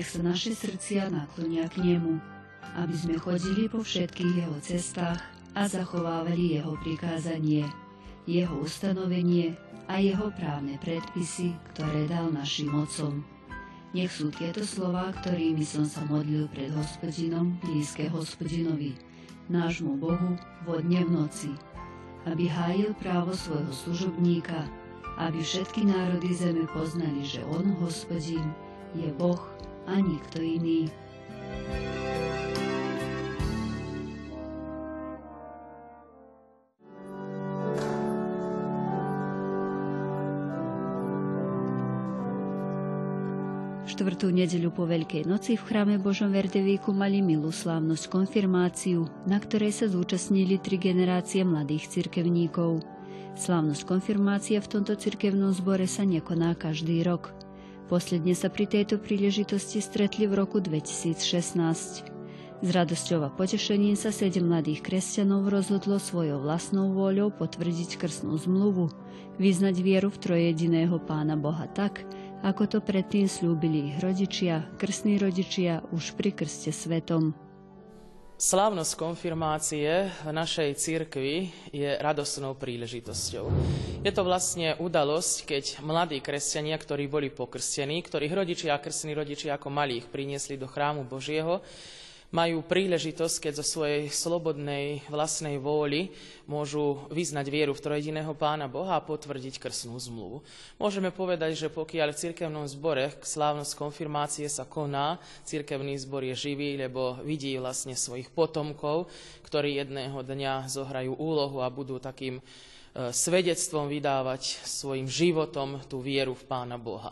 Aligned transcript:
Nech 0.00 0.16
sa 0.16 0.24
naše 0.24 0.56
srdcia 0.56 1.12
naklonia 1.12 1.68
k 1.68 1.84
nemu, 1.84 2.16
aby 2.72 2.94
sme 2.96 3.20
chodili 3.20 3.68
po 3.68 3.84
všetkých 3.84 4.32
jeho 4.32 4.56
cestách 4.64 5.20
a 5.52 5.68
zachovávali 5.68 6.56
jeho 6.56 6.72
prikázanie, 6.80 7.68
jeho 8.24 8.64
ustanovenie 8.64 9.60
a 9.92 10.00
jeho 10.00 10.32
právne 10.32 10.80
predpisy, 10.80 11.52
ktoré 11.76 12.08
dal 12.08 12.32
našim 12.32 12.72
mocom. 12.72 13.20
Nech 13.92 14.08
sú 14.08 14.32
tieto 14.32 14.64
slova, 14.64 15.12
ktorými 15.20 15.68
som 15.68 15.84
sa 15.84 16.00
modlil 16.08 16.48
pred 16.48 16.72
hospodinom, 16.72 17.60
blízke 17.60 18.08
hospodinovi, 18.08 18.96
nášmu 19.52 20.00
Bohu, 20.00 20.40
vodne 20.64 21.04
v 21.04 21.12
noci, 21.12 21.52
aby 22.24 22.48
hájil 22.48 22.96
právo 23.04 23.36
svojho 23.36 23.68
služobníka, 23.68 24.64
aby 25.20 25.44
všetky 25.44 25.84
národy 25.84 26.32
zeme 26.32 26.64
poznali, 26.72 27.20
že 27.20 27.44
On, 27.52 27.68
hospodin, 27.84 28.48
je 28.96 29.12
Boh 29.20 29.60
a 29.90 29.98
nikto 29.98 30.38
iný. 30.38 30.86
štvrtú 44.00 44.32
nedeľu 44.32 44.72
po 44.72 44.88
Veľkej 44.88 45.28
noci 45.28 45.60
v 45.60 45.66
chráme 45.66 46.00
Božom 46.00 46.32
Verdevíku 46.32 46.88
mali 46.88 47.20
milú 47.20 47.52
slávnosť 47.52 48.08
konfirmáciu, 48.08 49.04
na 49.28 49.36
ktorej 49.36 49.76
sa 49.76 49.92
zúčastnili 49.92 50.56
tri 50.56 50.80
generácie 50.80 51.44
mladých 51.44 52.00
cirkevníkov. 52.00 52.80
Slávnosť 53.36 53.84
konfirmácie 53.84 54.56
v 54.56 54.70
tomto 54.72 54.96
cirkevnom 54.96 55.52
zbore 55.52 55.84
sa 55.84 56.08
nekoná 56.08 56.56
každý 56.56 57.04
rok. 57.04 57.36
Posledne 57.90 58.38
sa 58.38 58.46
pri 58.46 58.70
tejto 58.70 59.02
príležitosti 59.02 59.82
stretli 59.82 60.30
v 60.30 60.38
roku 60.38 60.62
2016. 60.62 62.06
S 62.62 62.68
radosťou 62.70 63.26
a 63.26 63.34
potešením 63.34 63.98
sa 63.98 64.14
sedem 64.14 64.46
mladých 64.46 64.86
kresťanov 64.86 65.50
rozhodlo 65.50 65.98
svojou 65.98 66.38
vlastnou 66.38 66.94
vôľou 66.94 67.34
potvrdiť 67.34 67.98
krstnú 67.98 68.38
zmluvu, 68.38 68.94
vyznať 69.42 69.82
vieru 69.82 70.06
v 70.06 70.22
trojediného 70.22 71.02
Pána 71.02 71.34
Boha 71.34 71.66
tak, 71.66 72.06
ako 72.46 72.78
to 72.78 72.78
predtým 72.78 73.26
slúbili 73.26 73.90
ich 73.90 73.98
rodičia, 73.98 74.70
krstní 74.78 75.18
rodičia 75.18 75.82
už 75.90 76.14
pri 76.14 76.30
krste 76.30 76.70
svetom. 76.70 77.34
Slávnosť 78.40 78.96
konfirmácie 78.96 80.08
v 80.24 80.32
našej 80.32 80.72
cirkvi 80.80 81.52
je 81.76 81.92
radosnou 82.00 82.56
príležitosťou. 82.56 83.52
Je 84.00 84.08
to 84.08 84.24
vlastne 84.24 84.80
udalosť, 84.80 85.44
keď 85.44 85.64
mladí 85.84 86.24
kresťania, 86.24 86.80
ktorí 86.80 87.04
boli 87.04 87.28
pokrstení, 87.28 88.00
ktorých 88.00 88.32
rodičia 88.32 88.72
a 88.72 88.80
krstní 88.80 89.12
rodičia 89.12 89.60
ako 89.60 89.68
malých 89.68 90.08
priniesli 90.08 90.56
do 90.56 90.64
chrámu 90.64 91.04
Božieho, 91.04 91.60
majú 92.30 92.62
príležitosť, 92.62 93.50
keď 93.50 93.52
zo 93.58 93.66
svojej 93.66 94.06
slobodnej 94.06 95.02
vlastnej 95.10 95.58
vôli 95.58 96.14
môžu 96.46 97.02
vyznať 97.10 97.46
vieru 97.50 97.74
v 97.74 97.82
trojediného 97.82 98.30
Pána 98.38 98.70
Boha 98.70 98.94
a 98.94 99.02
potvrdiť 99.02 99.58
krsnú 99.58 99.98
zmluvu. 99.98 100.38
Môžeme 100.78 101.10
povedať, 101.10 101.58
že 101.58 101.74
pokiaľ 101.74 102.14
v 102.14 102.20
cirkevnom 102.22 102.66
zbore 102.70 103.10
slávnosť 103.18 103.74
konfirmácie 103.74 104.46
sa 104.46 104.62
koná, 104.62 105.18
cirkevný 105.42 105.98
zbor 105.98 106.22
je 106.22 106.38
živý, 106.38 106.78
lebo 106.78 107.18
vidí 107.26 107.58
vlastne 107.58 107.98
svojich 107.98 108.30
potomkov, 108.30 109.10
ktorí 109.42 109.82
jedného 109.82 110.22
dňa 110.22 110.70
zohrajú 110.70 111.18
úlohu 111.18 111.66
a 111.66 111.66
budú 111.66 111.98
takým 111.98 112.38
e, 112.38 112.42
svedectvom 113.10 113.90
vydávať 113.90 114.62
svojim 114.62 115.10
životom 115.10 115.82
tú 115.90 115.98
vieru 115.98 116.38
v 116.38 116.46
Pána 116.46 116.78
Boha. 116.78 117.10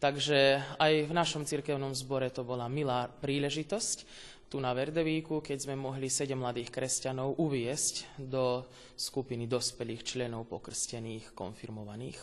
Takže 0.00 0.64
aj 0.80 0.92
v 1.08 1.12
našom 1.12 1.44
cirkevnom 1.44 1.92
zbore 1.92 2.32
to 2.32 2.40
bola 2.40 2.72
milá 2.72 3.04
príležitosť 3.20 4.08
tu 4.50 4.58
na 4.58 4.74
Verdevíku, 4.74 5.38
keď 5.38 5.62
sme 5.62 5.78
mohli 5.78 6.10
sedem 6.10 6.42
mladých 6.42 6.74
kresťanov 6.74 7.38
uviesť 7.38 8.18
do 8.18 8.66
skupiny 8.98 9.46
dospelých 9.46 10.02
členov 10.02 10.50
pokrstených, 10.50 11.30
konfirmovaných. 11.38 12.18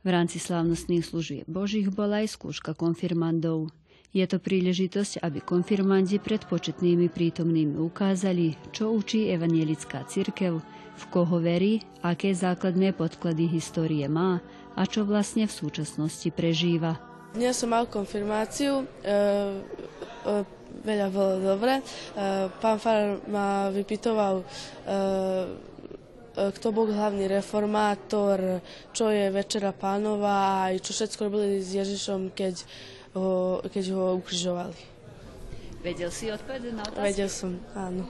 V 0.00 0.08
rámci 0.08 0.40
slávnostných 0.40 1.04
služieb 1.04 1.44
Božích 1.44 1.92
bola 1.92 2.24
aj 2.24 2.32
skúška 2.32 2.72
konfirmandov. 2.72 3.68
Je 4.16 4.24
to 4.24 4.40
príležitosť, 4.40 5.20
aby 5.20 5.44
konfirmandi 5.44 6.16
pred 6.16 6.40
početnými 6.48 7.12
prítomnými 7.12 7.76
ukázali, 7.76 8.56
čo 8.72 8.96
učí 8.96 9.28
evanielická 9.28 10.08
cirkev, 10.08 10.64
v 10.96 11.04
koho 11.12 11.44
verí, 11.44 11.84
aké 12.00 12.32
základné 12.32 12.96
podklady 12.96 13.44
histórie 13.52 14.08
má 14.08 14.40
a 14.80 14.88
čo 14.88 15.04
vlastne 15.04 15.44
v 15.44 15.52
súčasnosti 15.52 16.32
prežíva. 16.32 16.96
Dnes 17.36 17.52
som 17.60 17.68
mal 17.68 17.84
konfirmáciu. 17.84 18.88
E, 19.04 19.12
e, 20.24 20.59
veľa 20.84 21.08
bolo 21.12 21.34
dobre. 21.40 21.80
E, 21.80 21.82
pán 22.58 22.78
Farár 22.80 23.20
ma 23.28 23.68
vypytoval, 23.68 24.40
e, 24.40 24.44
e, 24.44 26.42
kto 26.56 26.66
bol 26.72 26.88
hlavný 26.88 27.28
reformátor, 27.28 28.64
čo 28.94 29.12
je 29.12 29.28
Večera 29.28 29.76
pánova 29.76 30.70
aj 30.70 30.80
čo 30.80 30.90
všetko 30.96 31.20
robili 31.28 31.60
s 31.60 31.76
Ježišom, 31.76 32.32
keď 32.32 32.54
ho, 33.14 33.60
keď 33.66 33.84
ho 33.94 34.04
ukrižovali. 34.18 34.78
Vedel 35.80 36.12
si 36.12 36.28
odpovedať 36.28 36.72
na 36.76 36.84
otázku? 36.84 37.04
Vedel 37.08 37.30
som, 37.32 37.56
áno. 37.72 38.04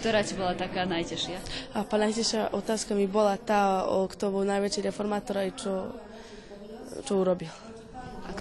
Ktorá 0.00 0.20
ti 0.24 0.32
bola 0.36 0.52
taká 0.56 0.84
najtežšia? 0.84 1.38
A 1.76 1.84
pán 1.84 2.04
najtežšia 2.04 2.52
otázka 2.56 2.92
mi 2.92 3.08
bola 3.08 3.36
tá, 3.40 3.84
o 3.88 4.08
kto 4.08 4.32
bol 4.32 4.44
najväčší 4.44 4.88
reformátor 4.88 5.40
aj 5.40 5.50
čo, 5.60 5.74
čo 7.04 7.12
urobil. 7.20 7.65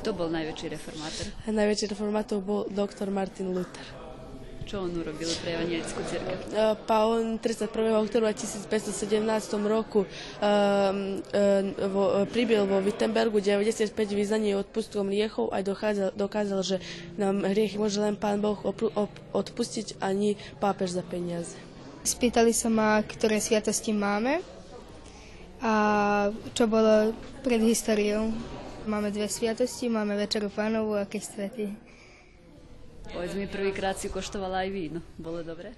Kto 0.06 0.14
bol 0.14 0.30
najväčší 0.30 0.70
reformátor? 0.70 1.26
Najväčší 1.50 1.86
reformátor 1.90 2.38
bol 2.38 2.70
doktor 2.70 3.10
Martin 3.10 3.50
Luther. 3.50 3.82
Čo 4.70 4.86
on 4.86 4.94
urobil 5.02 5.26
pre 5.42 5.58
evangelickú 5.58 5.98
cirkev? 6.06 6.46
Pa 6.86 7.10
on 7.10 7.42
31. 7.42 7.74
oktobra 8.06 8.30
1517 8.30 9.02
roku 9.66 10.06
uh, 10.06 10.06
uh, 10.06 11.90
vo, 11.90 12.22
pribil 12.30 12.70
vo 12.70 12.86
Wittenbergu 12.86 13.42
95 13.42 13.90
vyznaní 14.14 14.54
odpustkom 14.54 15.10
riechov 15.10 15.50
a 15.50 15.66
dokázal, 15.66 16.14
dokázal, 16.14 16.62
že 16.62 16.78
nám 17.18 17.42
hriechy 17.42 17.82
môže 17.82 17.98
len 17.98 18.14
Pán 18.14 18.38
Boh 18.46 18.62
odpustiť 19.34 19.98
ani 20.06 20.38
pápež 20.62 20.94
za 20.94 21.02
peniaze. 21.02 21.58
Spýtali 22.06 22.54
sa 22.54 22.70
ma, 22.70 23.02
ktoré 23.02 23.42
sviatosti 23.42 23.90
máme 23.90 24.38
a 25.66 25.74
čo 26.54 26.70
bolo 26.70 27.10
pred 27.42 27.58
históriou. 27.66 28.30
Máme 28.86 29.10
dve 29.10 29.26
sviatosti, 29.26 29.90
máme 29.90 30.14
Večeru 30.14 30.54
pánovu 30.54 30.94
a 30.94 31.10
keď 31.10 31.22
svety. 31.26 31.74
Povedz 33.10 33.34
mi, 33.34 33.50
prvýkrát 33.50 33.98
si 33.98 34.14
koštovala 34.14 34.62
aj 34.62 34.70
víno. 34.70 35.02
Bolo 35.18 35.42
dobre? 35.42 35.74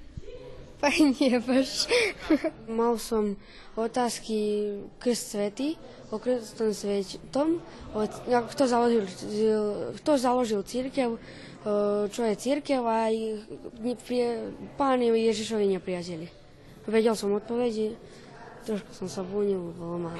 Fajne, 0.84 1.40
baš. 1.40 1.88
Mal 2.68 3.00
som 3.00 3.40
otázky 3.80 4.68
krst 5.00 5.40
svety, 5.40 5.80
o 6.12 6.20
krstom 6.20 6.76
svetom, 6.76 7.64
kto 8.28 8.64
založil, 8.68 9.08
kto 10.04 10.12
založil 10.20 10.60
církev, 10.68 11.16
čo 12.12 12.22
je 12.28 12.36
církev 12.36 12.84
a 12.84 13.08
aj 13.08 13.16
pán 14.76 15.00
Ježišovi 15.00 15.80
nepriateli. 15.80 16.28
Vedel 16.84 17.16
som 17.16 17.32
odpovedi, 17.32 17.96
trošku 18.68 18.92
som 18.92 19.08
sa 19.08 19.24
búnil, 19.24 19.72
bolo 19.80 19.96
ma 19.96 20.12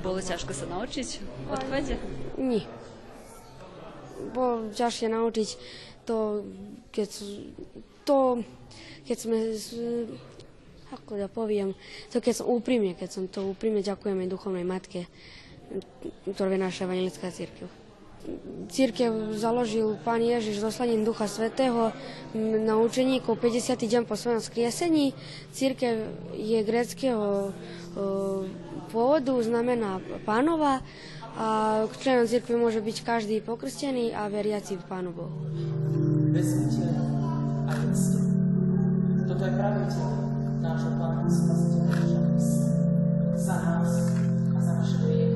bolo 0.00 0.18
ťažko 0.20 0.52
sa 0.56 0.66
naučiť 0.68 1.08
odpovede? 1.52 1.94
Nie. 2.40 2.64
Bolo 4.32 4.68
ťažšie 4.72 5.08
naučiť 5.12 5.48
to, 6.04 6.44
keď, 6.92 7.08
to, 8.04 8.18
keď 9.04 9.16
sme, 9.16 9.38
ako 10.92 11.10
ja 11.16 11.28
poviem, 11.28 11.76
to 12.12 12.20
keď 12.20 12.44
som 12.44 12.52
úprimne, 12.52 12.96
keď 12.96 13.08
som 13.08 13.24
to 13.28 13.44
úprimne 13.48 13.80
ďakujem 13.80 14.26
aj 14.26 14.32
duchovnej 14.32 14.66
matke, 14.66 15.08
ktorá 16.26 16.50
je 16.52 16.60
naša 16.60 16.84
evangelická 16.88 17.30
církev. 17.30 17.79
Církev 18.70 19.34
založil 19.34 19.96
pán 20.04 20.20
Ježiš 20.20 20.60
doslaním 20.60 21.02
Ducha 21.02 21.26
Svetého 21.26 21.90
na 22.36 22.76
učeníkov 22.78 23.40
50. 23.40 23.74
deň 23.80 24.02
po 24.04 24.14
svojom 24.14 24.44
skriesení. 24.44 25.16
Církev 25.56 26.06
je 26.36 26.58
greckého 26.62 27.50
pôvodu, 28.92 29.34
znamená 29.42 29.98
pánova 30.28 30.84
a 31.34 31.82
členom 31.98 32.26
cirkvi 32.28 32.54
môže 32.58 32.84
byť 32.84 32.96
každý 33.06 33.40
pokrstený 33.40 34.12
a 34.12 34.28
veriaci 34.28 34.76
v 34.76 34.84
Pánu 34.84 35.10
Bohu. 35.16 35.34
Vezmite 36.30 36.86
a 37.66 37.72
Toto 39.26 39.42
je 39.46 39.52
praviteľ 39.56 40.10
nášho 40.60 40.92
Pána 41.00 41.26
Spasiteľa 41.26 42.22
Za 43.34 43.56
nás 43.56 43.90
a 44.52 44.58
za 44.58 44.72
naše 44.78 44.96
hriechy 45.06 45.29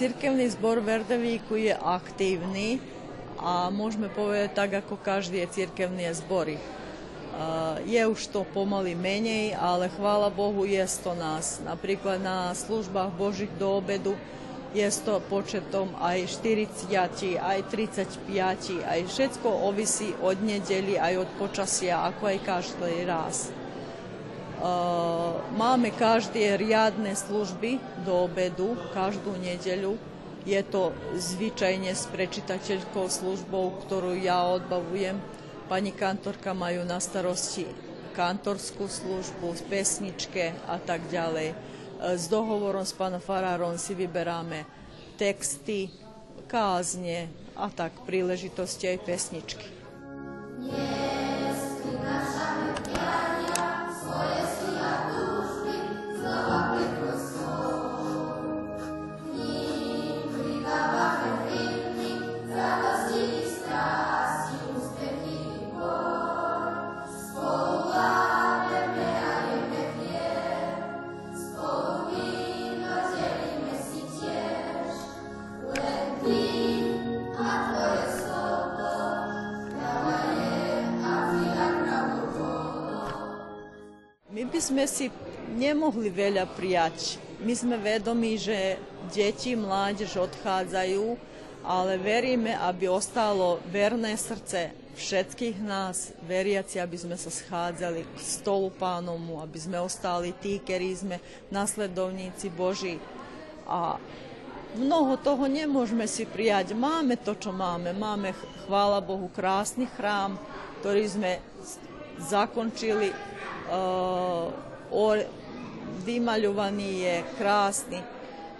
Cirkevný 0.00 0.48
zbor 0.48 0.80
Verdevíku 0.80 1.60
je 1.60 1.76
aktívny 1.76 2.80
a 3.36 3.68
môžeme 3.68 4.08
povedať 4.08 4.56
tak, 4.56 4.70
ako 4.80 4.96
každý 4.96 5.44
cirkevný 5.44 6.08
zbory. 6.16 6.56
Je 7.84 8.00
už 8.08 8.32
to 8.32 8.48
pomaly 8.48 8.96
menej, 8.96 9.52
ale 9.52 9.92
chvála 9.92 10.32
Bohu 10.32 10.64
je 10.64 10.80
to 11.04 11.12
nás. 11.12 11.60
Napríklad 11.60 12.16
na 12.16 12.56
službách 12.56 13.12
Božích 13.12 13.52
do 13.60 13.76
obedu 13.76 14.16
je 14.72 14.88
to 15.04 15.20
početom 15.28 15.92
aj 16.00 16.32
40, 16.48 17.36
aj 17.36 17.60
35, 17.68 18.80
aj 18.80 19.00
všetko 19.04 19.48
ovisí 19.68 20.16
od 20.24 20.40
nedeli, 20.40 20.96
aj 20.96 21.28
od 21.28 21.30
počasia, 21.36 22.08
ako 22.08 22.24
aj 22.24 22.38
každý 22.40 23.04
raz. 23.04 23.52
Máme 25.56 25.88
každé 25.96 26.60
riadne 26.60 27.16
služby 27.16 27.80
do 28.04 28.28
obedu, 28.28 28.76
každú 28.92 29.32
nedeľu. 29.40 29.96
Je 30.44 30.60
to 30.64 30.92
zvyčajne 31.16 31.92
s 31.92 32.04
prečitateľkou 32.12 33.08
službou, 33.08 33.80
ktorú 33.84 34.16
ja 34.20 34.44
odbavujem. 34.52 35.16
Pani 35.68 35.92
kantorka 35.96 36.52
majú 36.52 36.84
na 36.84 37.00
starosti 37.00 37.64
kantorskú 38.12 38.84
službu, 38.84 39.56
pesničke 39.70 40.52
a 40.68 40.76
tak 40.76 41.08
ďalej. 41.08 41.56
S 42.00 42.28
dohovorom 42.28 42.84
s 42.84 42.92
pánom 42.92 43.20
Farárom 43.20 43.80
si 43.80 43.96
vyberáme 43.96 44.68
texty, 45.16 45.88
kázne 46.48 47.32
a 47.56 47.72
tak 47.72 47.96
príležitosti 48.04 48.92
aj 48.92 48.98
pesničky. 49.04 49.68
Yeah. 50.60 51.20
Sme 84.70 84.86
si 84.86 85.10
nemohli 85.58 86.14
veľa 86.14 86.46
prijať. 86.54 87.18
My 87.42 87.58
sme 87.58 87.74
vedomi, 87.74 88.38
že 88.38 88.78
deti, 89.10 89.58
mládež 89.58 90.14
odchádzajú, 90.14 91.18
ale 91.66 91.98
veríme, 91.98 92.54
aby 92.54 92.86
ostalo 92.86 93.58
verné 93.66 94.14
srdce 94.14 94.70
všetkých 94.94 95.58
nás, 95.66 96.14
veriaci, 96.22 96.78
aby 96.78 96.94
sme 96.94 97.16
sa 97.18 97.34
schádzali 97.34 98.06
k 98.06 98.18
stolu 98.22 98.70
pánomu, 98.70 99.42
aby 99.42 99.58
sme 99.58 99.82
ostali 99.82 100.30
tí, 100.38 100.62
ktorí 100.62 100.94
sme 100.94 101.16
nasledovníci 101.50 102.52
Boží. 102.54 103.02
A 103.66 103.98
mnoho 104.78 105.18
toho 105.18 105.50
nemôžeme 105.50 106.06
si 106.06 106.30
prijať. 106.30 106.78
Máme 106.78 107.18
to, 107.18 107.34
čo 107.34 107.50
máme. 107.50 107.90
Máme, 107.90 108.36
chvála 108.68 109.02
Bohu, 109.02 109.26
krásny 109.32 109.90
chrám, 109.98 110.38
ktorý 110.78 111.04
sme 111.10 111.32
zakončili 112.20 113.10
uh, 113.70 114.50
vymaľovaný 116.04 116.90
je 117.06 117.14
krásny 117.38 118.00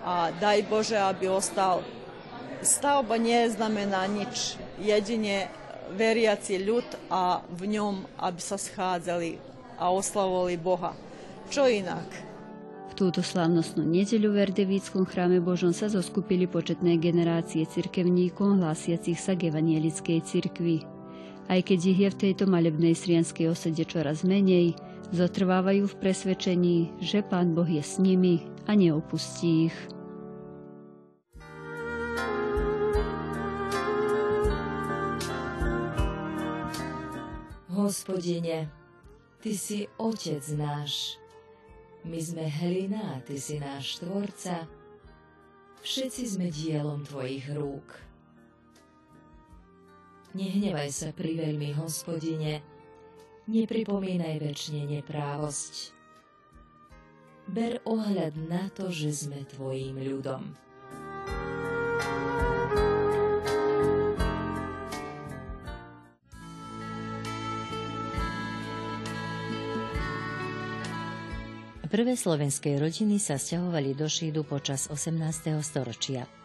a 0.06 0.32
daj 0.32 0.64
Bože, 0.70 0.96
aby 0.96 1.28
ostal. 1.28 1.84
Stavba 2.60 3.16
neznamená 3.16 4.04
nič, 4.08 4.60
jedine 4.80 5.48
veriaci 5.96 6.60
ľud 6.60 6.86
a 7.08 7.40
v 7.48 7.62
ňom, 7.76 8.04
aby 8.20 8.40
sa 8.40 8.60
schádzali 8.60 9.40
a 9.80 9.88
oslavovali 9.90 10.56
Boha. 10.60 10.92
Čo 11.48 11.66
inak? 11.66 12.06
V 12.92 13.08
túto 13.08 13.24
slávnostnú 13.24 13.80
nedeľu 13.82 14.36
v 14.36 14.40
Erdevíckom 14.44 15.08
chráme 15.08 15.40
Božom 15.40 15.72
sa 15.72 15.88
zoskupili 15.88 16.44
početné 16.44 17.00
generácie 17.00 17.64
cirkevníkov 17.64 18.60
hlásiacich 18.60 19.16
sa 19.16 19.32
k 19.32 19.48
evanielickej 19.48 20.18
cirkvi. 20.20 20.84
Aj 21.48 21.58
keď 21.64 21.78
ich 21.90 21.98
je 21.98 22.08
v 22.12 22.20
tejto 22.28 22.44
malebnej 22.46 22.94
srianskej 22.94 23.50
osede 23.50 23.82
čoraz 23.88 24.22
menej, 24.22 24.76
Zotrvávajú 25.10 25.90
v 25.90 25.98
presvedčení, 25.98 26.78
že 27.02 27.26
Pán 27.26 27.50
Boh 27.50 27.66
je 27.66 27.82
s 27.82 27.98
nimi 27.98 28.46
a 28.70 28.78
neopustí 28.78 29.66
ich. 29.66 29.78
Hospodine, 37.74 38.70
Ty 39.42 39.50
si 39.58 39.90
Otec 39.98 40.46
náš, 40.54 41.18
my 42.06 42.20
sme 42.22 42.46
hlina 42.46 43.18
Ty 43.26 43.34
si 43.34 43.58
náš 43.58 43.98
Tvorca, 43.98 44.70
všetci 45.82 46.22
sme 46.38 46.54
dielom 46.54 47.02
Tvojich 47.02 47.50
rúk. 47.50 47.98
Nehnevaj 50.38 50.90
sa 50.94 51.10
pri 51.10 51.34
veľmi, 51.34 51.74
hospodine, 51.74 52.62
nepripomínaj 53.48 54.42
väčšine 54.42 55.00
neprávosť. 55.00 55.94
Ber 57.50 57.80
ohľad 57.88 58.36
na 58.46 58.68
to, 58.74 58.92
že 58.92 59.26
sme 59.26 59.42
tvojim 59.48 59.96
ľudom. 59.98 60.54
Prvé 71.90 72.14
slovenské 72.14 72.78
rodiny 72.78 73.18
sa 73.18 73.34
stiahovali 73.34 73.98
do 73.98 74.06
Šídu 74.06 74.46
počas 74.46 74.86
18. 74.86 75.58
storočia. 75.58 76.39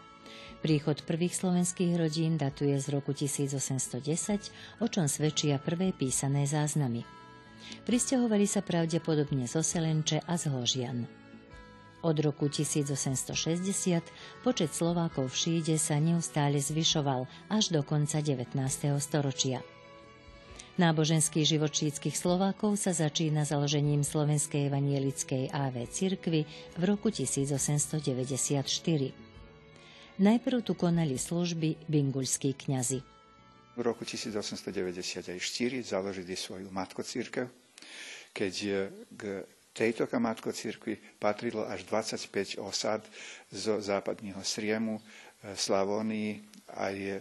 Príchod 0.66 0.98
prvých 1.06 1.38
slovenských 1.38 1.94
rodín 1.94 2.42
datuje 2.42 2.74
z 2.82 2.90
roku 2.90 3.14
1810, 3.14 4.82
o 4.82 4.90
čom 4.90 5.06
svedčia 5.06 5.62
prvé 5.62 5.94
písané 5.94 6.42
záznamy. 6.42 7.06
Pristahovali 7.86 8.50
sa 8.50 8.66
pravdepodobne 8.66 9.46
zo 9.46 9.62
Selenče 9.62 10.26
a 10.26 10.34
z 10.34 10.50
Hložian. 10.50 11.06
Od 12.02 12.16
roku 12.18 12.50
1860 12.50 13.62
počet 14.42 14.74
Slovákov 14.74 15.30
v 15.30 15.38
Šíde 15.38 15.78
sa 15.78 16.02
neustále 16.02 16.58
zvyšoval 16.58 17.30
až 17.46 17.70
do 17.70 17.86
konca 17.86 18.18
19. 18.18 18.58
storočia. 18.98 19.62
Náboženský 20.82 21.46
život 21.46 21.70
šítskych 21.70 22.18
Slovákov 22.18 22.82
sa 22.82 22.90
začína 22.90 23.46
založením 23.46 24.02
Slovenskej 24.02 24.66
evanielickej 24.66 25.54
AV 25.54 25.86
cirkvy 25.86 26.42
v 26.74 26.82
roku 26.82 27.14
1894. 27.14 29.25
Najprv 30.16 30.64
tu 30.64 30.72
konali 30.72 31.20
služby 31.20 31.88
bingulskí 31.92 32.56
kňazi. 32.56 33.04
V 33.76 33.80
roku 33.84 34.08
1894 34.08 35.36
založili 35.84 36.32
svoju 36.32 36.72
matkocírkev, 36.72 37.44
keď 38.32 38.54
k 39.12 39.44
tejto 39.76 40.08
matkocírkvi 40.08 41.20
patrilo 41.20 41.68
až 41.68 41.84
25 41.84 42.56
osad 42.64 43.04
zo 43.52 43.76
západného 43.76 44.40
Sriemu, 44.40 44.96
e, 44.96 45.02
Slavónii 45.52 46.40
a 46.80 46.88
je 46.96 47.20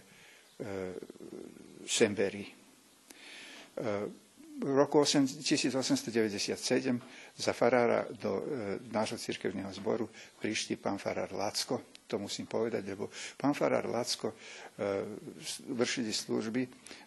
Sembery. 1.84 2.48
V 4.56 4.72
roku 4.72 5.04
1897 5.04 7.02
za 7.36 7.52
farára 7.52 8.08
do 8.16 8.40
e, 8.40 8.44
nášho 8.88 9.20
cirkevného 9.20 9.68
zboru 9.74 10.08
prišli 10.40 10.80
pán 10.80 10.96
farár 10.96 11.36
Lacko, 11.36 11.84
to 12.08 12.20
musím 12.22 12.46
povedať, 12.46 12.86
lebo 12.86 13.10
pán 13.34 13.54
Farár 13.58 13.90
Lacko 13.90 14.30
e, 14.30 14.36
vršili 15.74 16.14
služby 16.14 16.62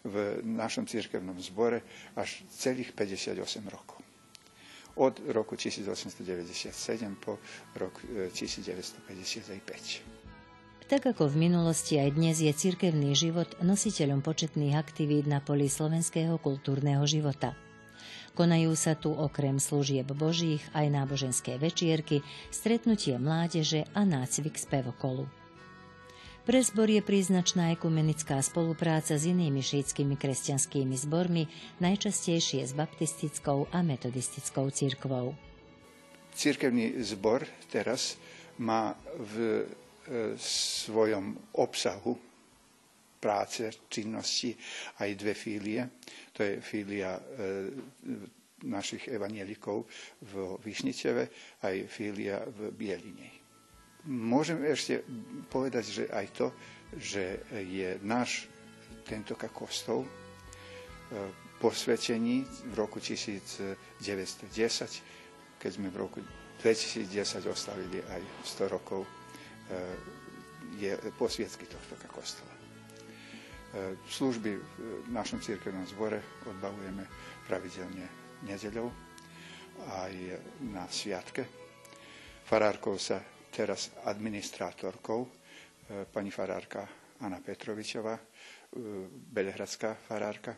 v 0.04 0.14
našom 0.42 0.86
cirkevnom 0.86 1.38
zbore 1.38 1.82
až 2.18 2.42
celých 2.50 2.90
58 2.92 3.38
rokov. 3.70 4.02
Od 4.98 5.14
roku 5.30 5.54
1897 5.54 6.74
po 7.22 7.38
rok 7.78 8.02
1955. 8.34 10.17
Tak 10.88 11.04
ako 11.04 11.28
v 11.28 11.52
minulosti 11.52 12.00
aj 12.00 12.16
dnes 12.16 12.40
je 12.40 12.48
cirkevný 12.48 13.12
život 13.12 13.48
nositeľom 13.60 14.24
početných 14.24 14.72
aktivít 14.72 15.28
na 15.28 15.44
poli 15.44 15.68
slovenského 15.68 16.40
kultúrneho 16.40 17.04
života– 17.04 17.52
Konajú 18.38 18.70
sa 18.78 18.94
tu 18.94 19.10
okrem 19.10 19.58
služieb 19.58 20.06
božích 20.14 20.62
aj 20.70 20.94
náboženské 20.94 21.58
večierky, 21.58 22.22
stretnutie 22.54 23.18
mládeže 23.18 23.82
a 23.98 24.06
nácvik 24.06 24.54
spevokolu. 24.54 25.26
Pre 26.46 26.60
zbor 26.62 26.86
je 26.86 27.02
príznačná 27.02 27.74
ekumenická 27.74 28.38
spolupráca 28.46 29.18
s 29.18 29.26
inými 29.26 29.58
šítskými 29.58 30.14
kresťanskými 30.14 30.94
zbormi, 30.94 31.50
najčastejšie 31.82 32.62
s 32.62 32.78
baptistickou 32.78 33.66
a 33.74 33.82
metodistickou 33.82 34.70
cirkvou. 34.70 35.34
Cirkevný 36.30 36.94
zbor 37.02 37.42
teraz 37.74 38.22
má 38.54 38.94
v 39.18 39.66
svojom 40.38 41.56
obsahu 41.58 42.16
práce, 43.18 43.70
činnosti 43.90 44.54
aj 45.02 45.10
dve 45.18 45.34
fílie. 45.34 45.82
To 46.32 46.46
je 46.46 46.62
fília 46.62 47.18
našich 48.64 49.10
evanielikov 49.10 49.86
v 50.22 50.58
Višniceve, 50.62 51.30
aj 51.62 51.76
fília 51.86 52.42
v 52.46 52.70
Bielinej. 52.74 53.34
Môžem 54.08 54.62
ešte 54.64 55.02
povedať, 55.50 55.84
že 55.84 56.04
aj 56.08 56.26
to, 56.32 56.46
že 56.96 57.42
je 57.52 57.98
náš 58.06 58.48
tento 59.04 59.34
kostol 59.52 60.06
posvetení 61.58 62.46
v 62.70 62.74
roku 62.78 63.02
1910, 63.02 63.76
keď 65.58 65.70
sme 65.74 65.90
v 65.90 65.96
roku 65.98 66.22
2010 66.62 67.50
oslavili 67.50 67.98
aj 68.02 68.22
100 68.46 68.74
rokov 68.74 69.17
je 70.76 70.92
posvietsky 71.14 71.66
tohto 71.66 71.94
kostola. 72.08 72.52
Služby 74.08 74.56
v 74.56 74.62
našom 75.12 75.38
církevnom 75.38 75.84
zbore 75.84 76.20
odbavujeme 76.48 77.04
pravidelne 77.44 78.06
nedeľou 78.42 78.88
aj 80.02 80.12
na 80.72 80.88
sviatke. 80.88 81.44
Farárkou 82.42 82.96
sa 82.96 83.20
teraz 83.52 83.92
administrátorkou 84.08 85.28
pani 86.08 86.32
farárka 86.32 86.88
Anna 87.20 87.40
Petrovičová, 87.40 88.14
belehradská 89.32 89.96
farárka. 89.96 90.56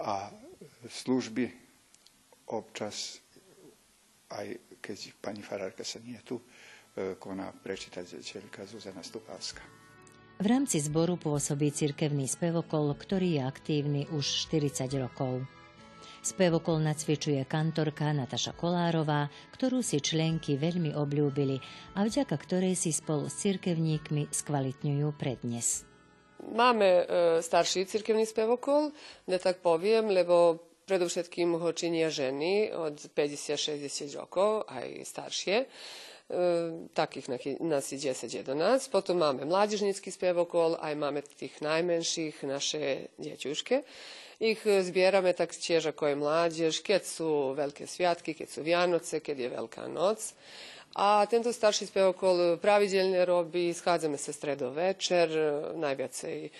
A 0.00 0.30
služby 0.86 1.44
občas, 2.50 3.18
aj 4.30 4.46
keď 4.80 4.98
pani 5.18 5.42
farárka 5.42 5.82
sa 5.82 5.98
nie 6.00 6.18
tu, 6.22 6.38
koná 7.20 7.52
prečitateľka 7.52 8.64
Zuzana 8.64 9.04
Stupavská. 9.04 9.62
V 10.36 10.46
rámci 10.52 10.84
zboru 10.84 11.16
pôsobí 11.16 11.72
cirkevný 11.72 12.28
spevokol, 12.28 12.92
ktorý 12.92 13.40
je 13.40 13.42
aktívny 13.42 14.02
už 14.12 14.52
40 14.52 14.84
rokov. 15.00 15.48
Spevokol 16.20 16.82
nacvičuje 16.82 17.40
kantorka 17.46 18.10
Nataša 18.10 18.52
Kolárová, 18.52 19.32
ktorú 19.54 19.80
si 19.80 20.02
členky 20.02 20.58
veľmi 20.58 20.92
obľúbili 20.92 21.56
a 21.96 22.04
vďaka 22.04 22.34
ktorej 22.34 22.74
si 22.74 22.90
spolu 22.92 23.30
s 23.30 23.40
cirkevníkmi 23.46 24.28
skvalitňujú 24.28 25.08
prednes. 25.16 25.86
Máme 26.42 26.84
e, 26.84 27.04
starší 27.40 27.88
cirkevný 27.88 28.28
spevokol, 28.28 28.92
ne 29.30 29.38
tak 29.40 29.64
poviem, 29.64 30.12
lebo 30.12 30.60
predovšetkým 30.84 31.56
ho 31.56 31.68
činia 31.72 32.12
ženy 32.12 32.76
od 32.76 32.98
50-60 33.14 34.18
rokov, 34.18 34.68
aj 34.68 35.06
staršie. 35.06 35.56
E, 36.26 36.90
takých 36.90 37.30
nás 37.62 37.86
je 37.90 37.98
10-11. 37.98 38.46
Potom 38.90 39.22
máme 39.22 39.46
mládežnický 39.46 40.10
spevokol, 40.10 40.74
aj 40.82 40.94
máme 40.98 41.22
tých 41.22 41.58
najmenších, 41.62 42.42
naše 42.42 43.14
dieťuške 43.18 43.86
ich 44.36 44.60
zbierame 44.60 45.32
tak 45.32 45.56
tiež 45.56 45.96
ako 45.96 46.12
je 46.12 46.16
mládež, 46.16 46.74
keď 46.84 47.02
sú 47.08 47.56
veľké 47.56 47.88
sviatky, 47.88 48.36
keď 48.36 48.48
sú 48.52 48.60
Vianoce, 48.60 49.24
keď 49.24 49.36
je 49.40 49.48
Veľká 49.48 49.84
noc. 49.88 50.36
a 50.96 51.26
tento 51.26 51.52
starši 51.52 51.76
starši 51.76 51.86
speokol 51.86 52.56
pravidelne 52.56 53.24
robi, 53.24 53.72
schadzame 53.74 54.16
se 54.16 54.32
stredo 54.32 54.70
večer, 54.70 55.30
najbjat 55.74 56.12
se 56.12 56.32
i 56.32 56.50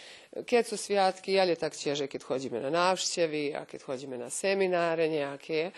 kjecu 0.46 0.76
svijatki, 0.76 1.06
svjatki, 1.16 1.40
ali 1.40 1.50
je 1.50 1.56
tak 1.56 1.76
čeže 1.76 2.06
kad 2.06 2.22
hođime 2.22 2.60
na 2.60 2.70
navšćevi, 2.70 3.54
a 3.54 3.64
kad 3.64 3.82
hođime 3.82 4.18
na 4.18 4.30
seminare 4.30 5.08
nijake. 5.08 5.70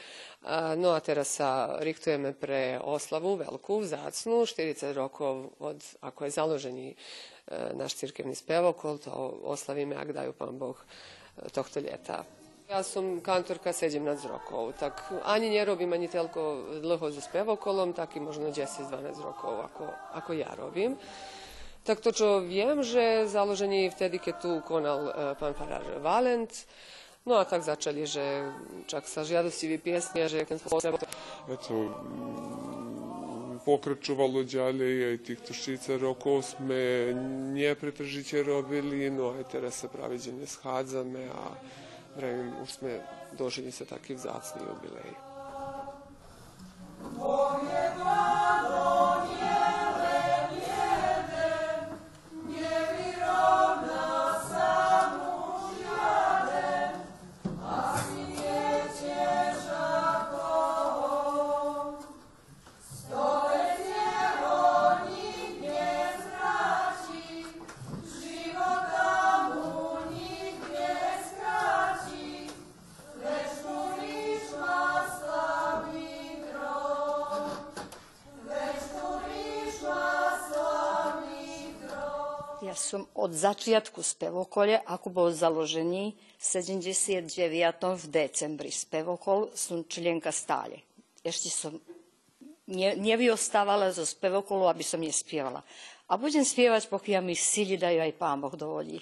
No 0.77 0.91
a 0.91 1.01
terasa 1.01 1.77
riktujeme 1.81 2.33
pre 2.33 2.81
oslavu 2.83 3.35
veliku, 3.35 3.85
zacnu, 3.85 4.47
štirice 4.47 4.93
rokov 4.93 5.47
od, 5.59 5.85
ako 6.01 6.25
je 6.25 6.31
založeni 6.31 6.95
e, 6.95 6.95
naš 7.75 7.95
cirkevni 7.95 8.35
spevokol, 8.35 8.99
to 8.99 9.41
oslavime, 9.43 9.97
ak 9.97 10.13
daju 10.13 10.33
pan 10.33 10.59
Bog, 10.59 10.77
e, 11.37 11.49
tohto 11.49 11.81
ljeta. 11.81 12.38
Ja 12.69 12.85
som 12.85 13.25
kantorka 13.25 13.73
17 13.73 13.97
rokov, 14.29 14.77
tak 14.77 15.01
ani 15.25 15.49
nerobím 15.49 15.97
ani 15.97 16.05
toľko 16.05 16.77
dlho 16.85 17.07
so 17.17 17.25
spevokolom, 17.25 17.97
tak 17.97 18.13
i 18.17 18.21
možno 18.21 18.53
10-12 18.53 19.25
rokov, 19.25 19.73
ako, 19.73 19.89
ako 20.13 20.31
ja 20.37 20.53
robím. 20.53 21.01
Tak 21.81 22.05
to, 22.05 22.13
čo 22.13 22.45
viem, 22.45 22.85
že 22.85 23.25
založení 23.25 23.89
vtedy, 23.89 24.21
keď 24.21 24.35
tu 24.37 24.51
konal 24.69 25.01
e, 25.09 25.13
pán 25.41 25.57
farár 25.57 25.81
Valent, 26.05 26.53
No 27.29 27.37
a 27.37 27.45
tak 27.45 27.61
začali, 27.61 28.09
že 28.09 28.25
čak 28.89 29.05
sa 29.05 29.21
žiadostiví 29.21 29.77
piesne, 29.85 30.25
že 30.33 30.49
ten 30.49 30.57
spôsob... 30.57 30.97
Eto, 31.45 31.93
pokračovalo 33.69 34.49
ďalej, 34.49 34.95
aj 35.13 35.17
týchto 35.29 35.53
40 35.53 36.01
rokov 36.01 36.57
sme 36.57 37.13
nepretržite 37.53 38.41
robili, 38.41 39.13
no 39.13 39.37
aj 39.37 39.45
teraz 39.45 39.85
sa 39.85 39.93
pravidelne 39.93 40.49
schádzame 40.49 41.29
a 41.29 41.43
vravím, 42.19 42.51
už 42.67 42.71
sme 42.83 42.99
dožili 43.39 43.71
sa 43.71 43.87
taký 43.87 44.19
vzácný 44.19 44.67
jubilej. 44.67 45.11
Boh 47.15 47.63
začiatku 83.49 84.05
spevokolja, 84.05 84.85
ako 84.85 85.09
bol 85.09 85.29
založený 85.33 86.13
v 86.13 86.43
79. 86.45 87.25
v 87.73 88.05
decembri 88.13 88.69
spevokol, 88.69 89.49
som 89.57 89.89
členka 89.89 90.29
stále. 90.29 90.85
Ešte 91.25 91.49
som 91.49 91.73
ne, 92.69 92.91
nevyostávala 93.01 93.89
zo 93.91 94.05
spevokolu, 94.05 94.69
aby 94.69 94.85
som 94.85 95.01
nespievala. 95.01 95.65
A 96.09 96.21
budem 96.21 96.45
spievať, 96.45 96.93
pokiaľ 96.93 97.23
mi 97.25 97.37
sily 97.37 97.81
dajú 97.81 98.01
aj 98.05 98.13
Pán 98.21 98.41
Boh 98.41 98.53
dovolí. 98.53 99.01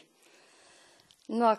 No 1.30 1.50
a 1.50 1.58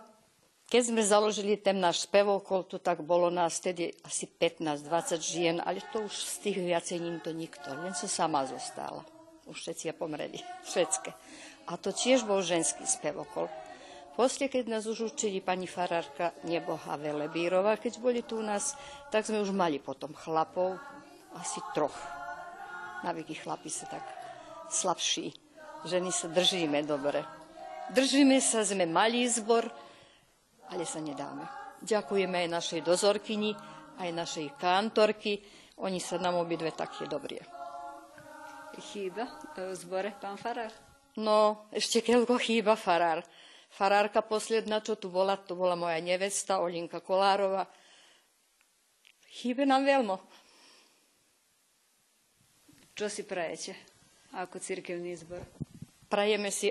keď 0.68 0.92
sme 0.92 1.00
založili 1.04 1.56
ten 1.56 1.80
náš 1.80 2.08
spevokol, 2.08 2.68
tu 2.68 2.80
tak 2.80 3.00
bolo 3.00 3.32
nás 3.32 3.60
tedy 3.64 3.96
asi 4.04 4.28
15-20 4.28 5.20
žien, 5.24 5.56
ale 5.64 5.80
to 5.96 6.04
už 6.04 6.12
z 6.12 6.36
tých 6.44 6.58
viacej 6.60 7.00
to 7.24 7.32
nikto, 7.32 7.68
len 7.72 7.96
som 7.96 8.12
sama 8.12 8.44
zostala. 8.44 9.04
Už 9.48 9.56
všetci 9.64 9.96
pomreli, 9.96 10.44
všetky. 10.68 11.12
A 11.68 11.76
to 11.76 11.92
tiež 11.92 12.24
bol 12.24 12.40
ženský 12.40 12.88
spevokol. 12.88 13.52
Posle, 14.18 14.50
keď 14.50 14.72
nás 14.72 14.90
už 14.90 15.14
učili 15.14 15.46
pani 15.46 15.70
farárka 15.70 16.34
Neboha 16.48 16.98
Velebírova, 16.98 17.78
keď 17.78 18.02
boli 18.02 18.26
tu 18.26 18.42
u 18.42 18.46
nás, 18.46 18.74
tak 19.14 19.28
sme 19.28 19.44
už 19.44 19.54
mali 19.54 19.78
potom 19.78 20.10
chlapov, 20.16 20.80
asi 21.38 21.62
troch. 21.78 21.94
Navyky 23.06 23.38
chlapi 23.38 23.70
sa 23.70 23.86
tak 23.86 24.02
slabší. 24.74 25.30
Ženy 25.86 26.10
sa 26.10 26.34
držíme 26.34 26.82
dobre. 26.82 27.22
Držíme 27.94 28.42
sa, 28.42 28.66
sme 28.66 28.90
malý 28.90 29.30
zbor, 29.30 29.70
ale 30.74 30.84
sa 30.84 30.98
nedáme. 30.98 31.46
Ďakujeme 31.86 32.48
aj 32.48 32.50
našej 32.50 32.82
dozorkyni, 32.82 33.54
aj 34.02 34.10
našej 34.18 34.48
kantorky. 34.58 35.38
Oni 35.78 36.02
sa 36.02 36.18
nám 36.18 36.42
obidve 36.42 36.74
také 36.74 37.06
dobrie. 37.06 37.46
Chýba 38.78 39.30
v 39.54 39.74
zbore 39.78 40.14
pán 40.18 40.42
Farár? 40.42 40.87
No, 41.18 41.66
ešte 41.74 42.06
keľko 42.06 42.38
chýba 42.38 42.78
farár. 42.78 43.26
Farárka 43.74 44.22
posledná, 44.22 44.86
čo 44.86 44.96
tu 44.96 45.10
bola, 45.10 45.34
to 45.34 45.58
bola 45.58 45.74
moja 45.74 45.98
nevesta, 45.98 46.62
Olinka 46.62 47.02
Kolárova. 47.02 47.66
Chýbe 49.34 49.66
nám 49.66 49.86
veľmo. 49.86 50.16
Čo 52.94 53.10
si 53.10 53.26
prajete 53.26 53.74
ako 54.38 54.58
cirkevný 54.62 55.14
zbor? 55.18 55.42
Prajeme 56.10 56.50
si, 56.50 56.70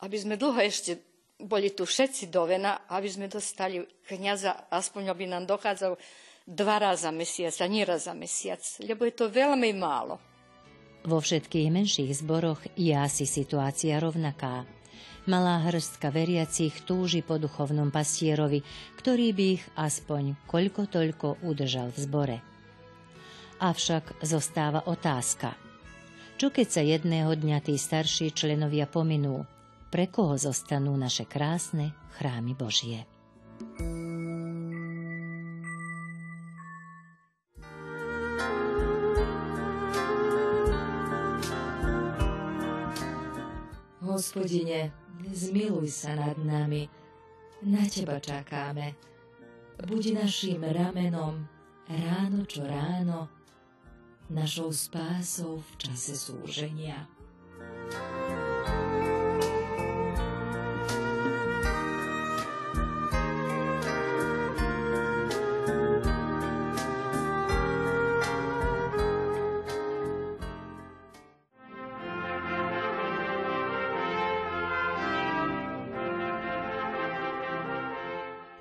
aby 0.00 0.16
sme 0.16 0.40
dlho 0.40 0.60
ešte 0.60 0.96
boli 1.36 1.76
tu 1.76 1.84
všetci 1.84 2.32
do 2.32 2.48
vena, 2.48 2.88
aby 2.88 3.08
sme 3.08 3.28
dostali 3.28 3.84
kniaza, 4.08 4.72
aspoň 4.72 5.12
aby 5.12 5.28
nám 5.28 5.44
dochádzal 5.44 5.92
dva 6.48 6.76
raza 6.80 7.12
mesiac 7.12 7.52
a 7.60 7.66
nie 7.68 7.84
raz 7.84 8.08
za 8.08 8.16
mesiac, 8.16 8.62
lebo 8.80 9.04
je 9.04 9.12
to 9.12 9.28
veľmi 9.28 9.76
málo. 9.76 10.35
Vo 11.06 11.22
všetkých 11.22 11.70
menších 11.70 12.10
zboroch 12.18 12.66
je 12.74 12.90
asi 12.90 13.30
situácia 13.30 14.02
rovnaká. 14.02 14.66
Malá 15.30 15.62
hrstka 15.62 16.10
veriacich 16.10 16.82
túži 16.82 17.22
po 17.22 17.38
duchovnom 17.38 17.94
pastierovi, 17.94 18.66
ktorý 18.98 19.30
by 19.30 19.44
ich 19.54 19.64
aspoň 19.78 20.34
koľko 20.50 20.90
toľko 20.90 21.28
udržal 21.46 21.94
v 21.94 21.98
zbore. 22.02 22.36
Avšak 23.62 24.18
zostáva 24.26 24.82
otázka. 24.90 25.54
Čo 26.36 26.50
keď 26.50 26.68
sa 26.68 26.82
jedného 26.82 27.32
dňa 27.38 27.58
tí 27.62 27.78
starší 27.78 28.34
členovia 28.34 28.90
pominú? 28.90 29.46
Pre 29.88 30.10
koho 30.10 30.34
zostanú 30.34 30.92
naše 30.98 31.24
krásne 31.24 31.94
chrámy 32.18 32.52
Božie? 32.58 33.06
Hospodine, 44.36 44.92
zmiluj 45.32 45.88
sa 45.88 46.12
nad 46.12 46.36
nami, 46.36 46.92
na 47.64 47.80
Teba 47.88 48.20
čakáme. 48.20 48.92
Buď 49.80 50.12
našim 50.12 50.60
ramenom 50.60 51.48
ráno 51.88 52.44
čo 52.44 52.68
ráno, 52.68 53.32
našou 54.28 54.76
spásou 54.76 55.64
v 55.64 55.70
čase 55.80 56.20
súženia. 56.20 57.08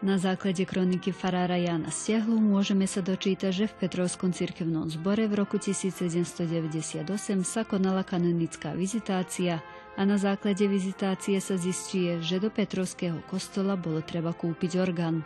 Na 0.05 0.21
základe 0.21 0.69
kroniky 0.69 1.09
farára 1.09 1.57
Jana 1.57 1.89
Stiahlu 1.89 2.37
môžeme 2.37 2.85
sa 2.85 3.01
dočítať, 3.01 3.49
že 3.49 3.65
v 3.65 3.89
Petrovskom 3.89 4.29
cirkevnom 4.29 4.85
zbore 4.85 5.25
v 5.25 5.33
roku 5.33 5.57
1798 5.57 7.09
sa 7.41 7.65
konala 7.65 8.05
kanonická 8.05 8.77
vizitácia 8.77 9.65
a 9.97 10.01
na 10.05 10.21
základe 10.21 10.61
vizitácie 10.69 11.41
sa 11.41 11.57
zistí, 11.57 12.21
že 12.21 12.37
do 12.37 12.53
Petrovského 12.53 13.17
kostola 13.25 13.73
bolo 13.73 14.05
treba 14.05 14.29
kúpiť 14.29 14.77
orgán. 14.77 15.25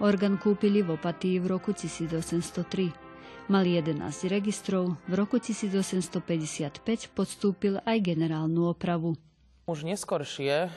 Orgán 0.00 0.40
kúpili 0.40 0.80
v 0.80 0.96
Opatii 0.96 1.44
v 1.44 1.60
roku 1.60 1.76
1803. 1.76 3.52
Mal 3.52 3.64
11 3.68 4.00
registrov, 4.32 4.96
v 5.04 5.20
roku 5.20 5.36
1855 5.36 6.80
podstúpil 7.12 7.76
aj 7.84 7.98
generálnu 8.00 8.72
opravu. 8.72 9.20
Už 9.68 9.84
neskoršie 9.84 10.72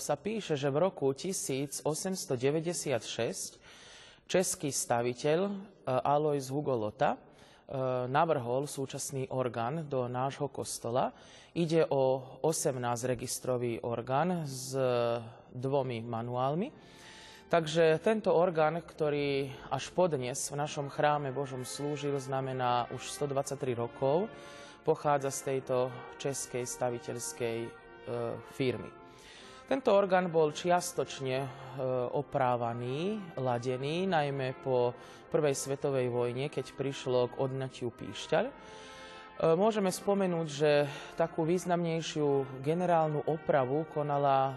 sa 0.00 0.14
píše, 0.16 0.56
že 0.56 0.72
v 0.72 0.88
roku 0.88 1.12
1896 1.12 1.84
český 4.28 4.68
staviteľ 4.68 5.40
e, 5.48 5.50
Alois 5.88 6.52
Hugolota 6.52 7.16
e, 7.16 7.18
navrhol 8.12 8.68
súčasný 8.68 9.32
orgán 9.32 9.88
do 9.88 10.04
nášho 10.04 10.52
kostola. 10.52 11.16
Ide 11.56 11.88
o 11.88 12.38
18-registrový 12.44 13.80
orgán 13.82 14.44
s 14.44 14.76
dvomi 15.50 16.04
manuálmi. 16.04 16.68
Takže 17.48 17.96
tento 18.04 18.36
orgán, 18.36 18.84
ktorý 18.84 19.48
až 19.72 19.88
podnes 19.96 20.36
v 20.52 20.60
našom 20.60 20.92
chráme 20.92 21.32
Božom 21.32 21.64
slúžil, 21.64 22.20
znamená 22.20 22.84
už 22.92 23.08
123 23.08 23.72
rokov, 23.72 24.28
pochádza 24.84 25.32
z 25.32 25.40
tejto 25.56 25.88
českej 26.20 26.68
staviteľskej 26.68 27.58
e, 27.64 27.70
firmy. 28.52 28.97
Tento 29.68 29.92
orgán 29.92 30.32
bol 30.32 30.48
čiastočne 30.56 31.44
e, 31.44 31.48
oprávaný, 32.16 33.20
ladený, 33.36 34.08
najmä 34.08 34.56
po 34.64 34.96
Prvej 35.28 35.52
svetovej 35.52 36.08
vojne, 36.08 36.48
keď 36.48 36.72
prišlo 36.72 37.28
k 37.28 37.34
odnatiu 37.36 37.92
píšťaľ. 37.92 38.48
E, 38.48 38.52
môžeme 39.60 39.92
spomenúť, 39.92 40.48
že 40.48 40.88
takú 41.20 41.44
významnejšiu 41.44 42.64
generálnu 42.64 43.28
opravu 43.28 43.84
konala 43.92 44.38
e, 44.40 44.52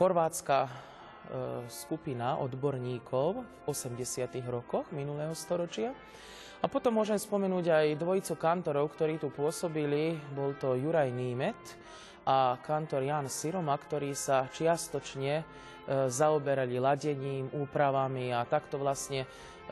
chorvátska 0.00 0.88
skupina 1.68 2.40
odborníkov 2.40 3.44
v 3.44 3.68
80. 3.68 4.32
rokoch 4.48 4.88
minulého 4.96 5.36
storočia. 5.36 5.92
A 6.64 6.72
potom 6.72 6.96
môžem 6.96 7.20
spomenúť 7.20 7.68
aj 7.68 8.00
dvojicu 8.00 8.32
kantorov, 8.40 8.96
ktorí 8.96 9.20
tu 9.20 9.28
pôsobili. 9.28 10.16
Bol 10.32 10.56
to 10.56 10.72
Juraj 10.72 11.12
Nímet, 11.12 11.60
a 12.28 12.60
kantor 12.60 13.08
Jan 13.08 13.26
Siroma, 13.32 13.72
ktorí 13.72 14.12
sa 14.12 14.44
čiastočne 14.52 15.40
e, 15.40 15.44
zaoberali 16.12 16.76
ladením, 16.76 17.48
úpravami 17.56 18.36
a 18.36 18.44
takto 18.44 18.76
vlastne 18.76 19.24
e, 19.24 19.28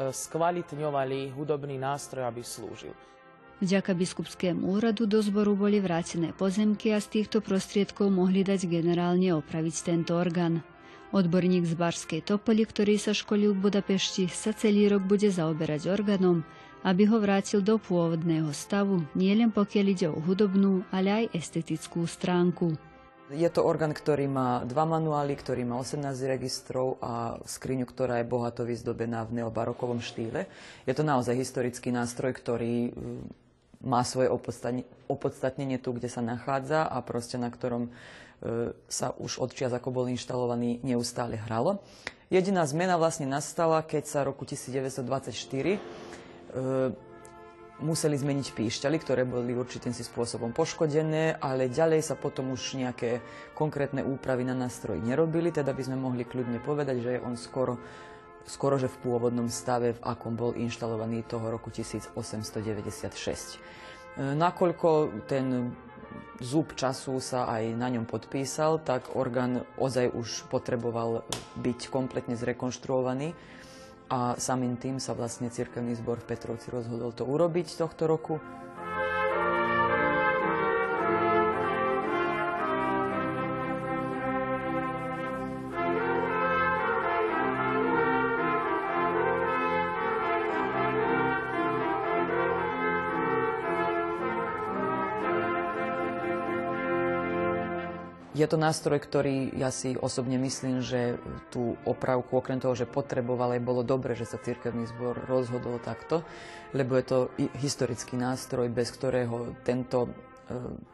skvalitňovali 0.08 1.36
hudobný 1.36 1.76
nástroj, 1.76 2.24
aby 2.24 2.40
slúžil. 2.40 2.96
Vďaka 3.60 3.92
biskupskému 3.92 4.68
úradu 4.72 5.04
do 5.04 5.20
zboru 5.20 5.52
boli 5.52 5.84
vrátené 5.84 6.32
pozemky 6.32 6.96
a 6.96 7.00
z 7.00 7.20
týchto 7.20 7.44
prostriedkov 7.44 8.08
mohli 8.08 8.40
dať 8.40 8.68
generálne 8.68 9.36
opraviť 9.36 9.92
tento 9.92 10.16
orgán. 10.16 10.64
Odborník 11.12 11.64
z 11.64 11.76
Barskej 11.76 12.20
Topoli, 12.24 12.64
ktorý 12.64 13.00
sa 13.00 13.16
školil 13.16 13.52
v 13.56 13.68
Budapešti, 13.68 14.28
sa 14.32 14.52
celý 14.56 14.92
rok 14.92 15.04
bude 15.04 15.28
zaoberať 15.28 15.88
orgánom 15.88 16.44
aby 16.86 17.02
ho 17.10 17.18
vrátil 17.18 17.58
do 17.66 17.82
pôvodného 17.82 18.54
stavu, 18.54 19.02
nielen 19.18 19.50
pokiaľ 19.50 19.86
ide 19.90 20.06
o 20.06 20.22
hudobnú, 20.22 20.86
ale 20.94 21.26
aj 21.26 21.34
estetickú 21.34 22.06
stránku. 22.06 22.78
Je 23.26 23.50
to 23.50 23.66
orgán, 23.66 23.90
ktorý 23.90 24.30
má 24.30 24.62
dva 24.62 24.86
manuály, 24.86 25.34
ktorý 25.34 25.66
má 25.66 25.82
18 25.82 26.14
registrov 26.30 26.94
a 27.02 27.42
skriňu, 27.42 27.82
ktorá 27.82 28.22
je 28.22 28.30
bohato 28.30 28.62
vyzdobená 28.62 29.26
v 29.26 29.42
neobarokovom 29.42 29.98
štýle. 29.98 30.46
Je 30.86 30.94
to 30.94 31.02
naozaj 31.02 31.34
historický 31.34 31.90
nástroj, 31.90 32.30
ktorý 32.38 32.94
mm, 32.94 33.22
má 33.82 34.06
svoje 34.06 34.30
opodstatnenie 35.10 35.82
tu, 35.82 35.90
kde 35.90 36.06
sa 36.06 36.22
nachádza 36.22 36.86
a 36.86 37.02
proste 37.02 37.34
na 37.34 37.50
ktorom 37.50 37.90
e, 37.90 38.70
sa 38.86 39.10
už 39.18 39.42
od 39.42 39.50
čias, 39.50 39.74
ako 39.74 39.90
bol 39.90 40.06
inštalovaný, 40.06 40.78
neustále 40.86 41.34
hralo. 41.34 41.82
Jediná 42.30 42.62
zmena 42.62 42.94
vlastne 42.94 43.26
nastala, 43.26 43.82
keď 43.82 44.06
sa 44.06 44.22
roku 44.22 44.46
1924 44.46 46.06
E, 46.25 46.25
museli 47.80 48.16
zmeniť 48.16 48.56
píšťaly, 48.56 48.96
ktoré 49.04 49.28
boli 49.28 49.52
určitým 49.52 49.92
si 49.92 50.00
spôsobom 50.00 50.52
poškodené, 50.56 51.36
ale 51.36 51.68
ďalej 51.68 52.00
sa 52.08 52.16
potom 52.16 52.56
už 52.56 52.80
nejaké 52.80 53.20
konkrétne 53.52 54.00
úpravy 54.00 54.48
na 54.48 54.56
nástroj 54.56 54.96
nerobili, 54.96 55.52
teda 55.52 55.76
by 55.76 55.82
sme 55.84 55.96
mohli 56.00 56.24
kľudne 56.24 56.56
povedať, 56.64 57.04
že 57.04 57.10
je 57.18 57.24
on 57.24 57.36
skoro, 57.36 57.76
skoro 58.48 58.80
že 58.80 58.88
v 58.88 58.96
pôvodnom 59.04 59.52
stave, 59.52 59.92
v 59.92 60.04
akom 60.08 60.32
bol 60.32 60.56
inštalovaný 60.56 61.28
toho 61.28 61.52
roku 61.52 61.68
1896. 61.68 62.16
E, 62.56 64.32
nakoľko 64.32 64.88
ten 65.28 65.76
zub 66.40 66.72
času 66.72 67.20
sa 67.20 67.44
aj 67.44 67.76
na 67.76 67.92
ňom 67.92 68.08
podpísal, 68.08 68.80
tak 68.80 69.12
orgán 69.12 69.68
ozaj 69.76 70.16
už 70.16 70.48
potreboval 70.48 71.28
byť 71.60 71.92
kompletne 71.92 72.40
zrekonštruovaný 72.40 73.36
a 74.06 74.38
samým 74.38 74.78
tým 74.78 75.02
sa 75.02 75.18
vlastne 75.18 75.50
cirkevný 75.50 75.98
zbor 75.98 76.22
v 76.22 76.30
Petrovci 76.30 76.70
rozhodol 76.70 77.10
to 77.10 77.26
urobiť 77.26 77.66
tohto 77.74 78.06
roku. 78.06 78.38
Je 98.36 98.44
to 98.44 98.60
nástroj, 98.60 99.00
ktorý 99.00 99.56
ja 99.56 99.72
si 99.72 99.96
osobne 99.96 100.36
myslím, 100.36 100.84
že 100.84 101.16
tú 101.48 101.72
opravku, 101.88 102.36
okrem 102.36 102.60
toho, 102.60 102.76
že 102.76 102.84
potreboval, 102.84 103.56
aj 103.56 103.64
bolo 103.64 103.80
dobre, 103.80 104.12
že 104.12 104.28
sa 104.28 104.36
cirkevný 104.36 104.84
zbor 104.92 105.24
rozhodol 105.24 105.80
takto, 105.80 106.20
lebo 106.76 107.00
je 107.00 107.04
to 107.08 107.18
historický 107.56 108.20
nástroj, 108.20 108.68
bez 108.68 108.92
ktorého 108.92 109.56
tento 109.64 110.04
e, 110.04 110.10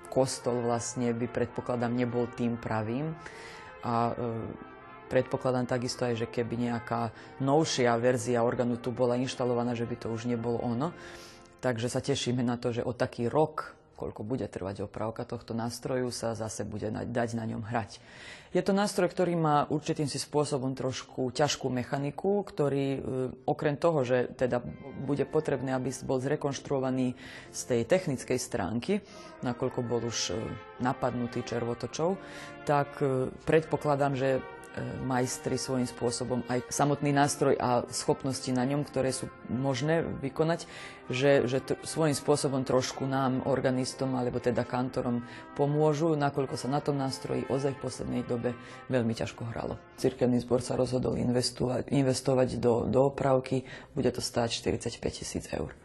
kostol 0.07 0.63
vlastne 0.63 1.11
by 1.11 1.27
predpokladám 1.27 1.91
nebol 1.91 2.31
tým 2.31 2.55
pravým. 2.63 3.11
A 3.83 4.15
e, 4.15 4.23
predpokladám 5.11 5.67
takisto 5.67 6.07
aj, 6.07 6.23
že 6.23 6.31
keby 6.31 6.71
nejaká 6.71 7.11
novšia 7.43 7.91
verzia 7.99 8.47
orgánu 8.47 8.79
tu 8.79 8.95
bola 8.95 9.19
inštalovaná, 9.19 9.75
že 9.75 9.91
by 9.91 9.99
to 9.99 10.15
už 10.15 10.31
nebolo 10.31 10.63
ono. 10.63 10.95
Takže 11.59 11.91
sa 11.91 11.99
tešíme 11.99 12.47
na 12.47 12.55
to, 12.55 12.71
že 12.71 12.87
o 12.87 12.95
taký 12.95 13.27
rok 13.27 13.82
koľko 14.03 14.27
bude 14.27 14.51
trvať 14.51 14.91
opravka 14.91 15.23
tohto 15.23 15.55
nástroju, 15.55 16.11
sa 16.11 16.35
zase 16.35 16.67
bude 16.67 16.91
dať 16.91 17.29
na 17.39 17.47
ňom 17.47 17.63
hrať. 17.63 18.03
Je 18.51 18.61
to 18.61 18.75
nástroj, 18.75 19.09
ktorý 19.09 19.39
má 19.39 19.65
určitým 19.71 20.11
si 20.11 20.19
spôsobom 20.19 20.75
trošku 20.75 21.31
ťažkú 21.31 21.71
mechaniku, 21.71 22.43
ktorý 22.45 22.87
e, 22.93 23.01
okrem 23.47 23.79
toho, 23.79 24.05
že 24.05 24.29
teda 24.35 24.61
bude 25.07 25.25
potrebné, 25.25 25.73
aby 25.73 25.89
bol 26.05 26.21
zrekonštruovaný 26.21 27.17
z 27.49 27.61
tej 27.65 27.81
technickej 27.89 28.37
stránky, 28.37 29.01
nakoľko 29.41 29.81
bol 29.87 30.05
už 30.05 30.35
e, 30.35 30.43
napadnutý 30.85 31.47
červotočou, 31.47 32.19
tak 32.67 32.99
e, 33.01 33.33
predpokladám, 33.47 34.19
že 34.21 34.45
majstri 35.05 35.61
svojím 35.61 35.85
spôsobom 35.85 36.41
aj 36.49 36.65
samotný 36.73 37.13
nástroj 37.13 37.61
a 37.61 37.85
schopnosti 37.93 38.49
na 38.49 38.65
ňom, 38.65 38.89
ktoré 38.89 39.13
sú 39.13 39.29
možné 39.53 40.01
vykonať, 40.25 40.65
že, 41.13 41.45
že 41.45 41.59
t- 41.61 41.77
svojím 41.85 42.17
spôsobom 42.17 42.65
trošku 42.65 43.05
nám, 43.05 43.45
organistom 43.45 44.17
alebo 44.17 44.41
teda 44.41 44.65
kantorom 44.65 45.21
pomôžu, 45.53 46.17
nakoľko 46.17 46.57
sa 46.57 46.73
na 46.73 46.81
tom 46.81 46.97
nástroji 46.97 47.45
ozaj 47.53 47.77
v 47.77 47.83
poslednej 47.85 48.23
dobe 48.25 48.57
veľmi 48.89 49.13
ťažko 49.13 49.45
hralo. 49.53 49.77
Cirkevný 50.01 50.41
zbor 50.41 50.65
sa 50.65 50.79
rozhodol 50.79 51.21
investovať, 51.21 51.93
investovať 51.93 52.57
do, 52.57 52.89
do 52.89 53.13
opravky, 53.13 53.69
bude 53.93 54.09
to 54.09 54.25
stáť 54.25 54.57
45 54.65 54.99
tisíc 55.13 55.45
eur. 55.53 55.77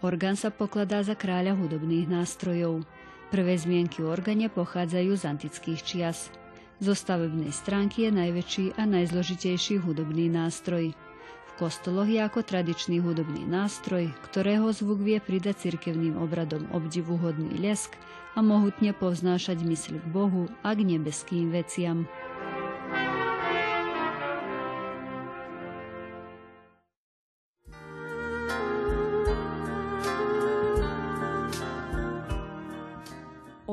Orgán 0.00 0.38
sa 0.38 0.48
pokladá 0.48 1.04
za 1.04 1.12
kráľa 1.12 1.58
hudobných 1.60 2.08
nástrojov. 2.08 2.88
Prvé 3.28 3.54
zmienky 3.60 4.00
o 4.00 4.08
organe 4.08 4.48
pochádzajú 4.48 5.12
z 5.12 5.22
antických 5.28 5.80
čias. 5.84 6.32
Zo 6.80 6.96
stavebnej 6.96 7.52
stránky 7.52 8.08
je 8.08 8.10
najväčší 8.16 8.80
a 8.80 8.88
najzložitejší 8.88 9.84
hudobný 9.84 10.32
nástroj. 10.32 10.96
V 11.44 11.52
kostoloch 11.60 12.08
je 12.08 12.16
ako 12.24 12.40
tradičný 12.40 13.04
hudobný 13.04 13.44
nástroj, 13.44 14.08
ktorého 14.24 14.72
zvuk 14.72 15.04
vie 15.04 15.20
pridať 15.20 15.68
cirkevným 15.68 16.16
obradom 16.16 16.64
obdivuhodný 16.72 17.60
lesk 17.60 17.92
a 18.32 18.40
mohutne 18.40 18.96
povznášať 18.96 19.60
mysl 19.60 20.00
k 20.00 20.06
Bohu 20.08 20.48
a 20.64 20.72
k 20.72 20.88
nebeským 20.88 21.52
veciam. 21.52 22.08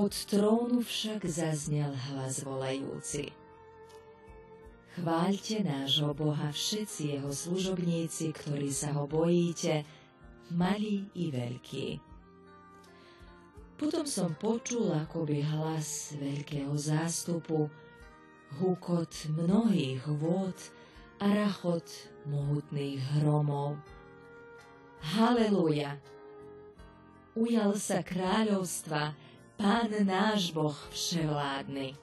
Od 0.08 0.16
trónu 0.24 0.80
však 0.88 1.28
zaznel 1.28 1.92
hlas 1.92 2.40
volajúci. 2.40 3.28
Chváľte 4.96 5.68
nášho 5.68 6.16
Boha 6.16 6.48
všetci 6.48 7.20
jeho 7.20 7.28
služobníci, 7.28 8.32
ktorí 8.32 8.72
sa 8.72 8.96
ho 8.96 9.04
bojíte, 9.04 9.84
malí 10.56 11.12
i 11.12 11.28
veľkí. 11.28 12.00
Potom 13.76 14.08
som 14.08 14.32
počul 14.40 14.96
akoby 14.96 15.44
hlas 15.44 16.16
veľkého 16.16 16.72
zástupu, 16.72 17.68
hukot 18.64 19.12
mnohých 19.28 20.08
vôd 20.08 20.56
a 21.20 21.36
rachot 21.36 21.84
mohutných 22.32 23.04
hromov. 23.20 23.76
Haleluja! 25.20 26.00
Ujal 27.36 27.76
sa 27.76 28.08
kráľovstva, 28.08 29.27
Pán 29.58 29.90
náš 30.06 30.54
Boh 30.54 30.78
vševládny. 30.94 31.98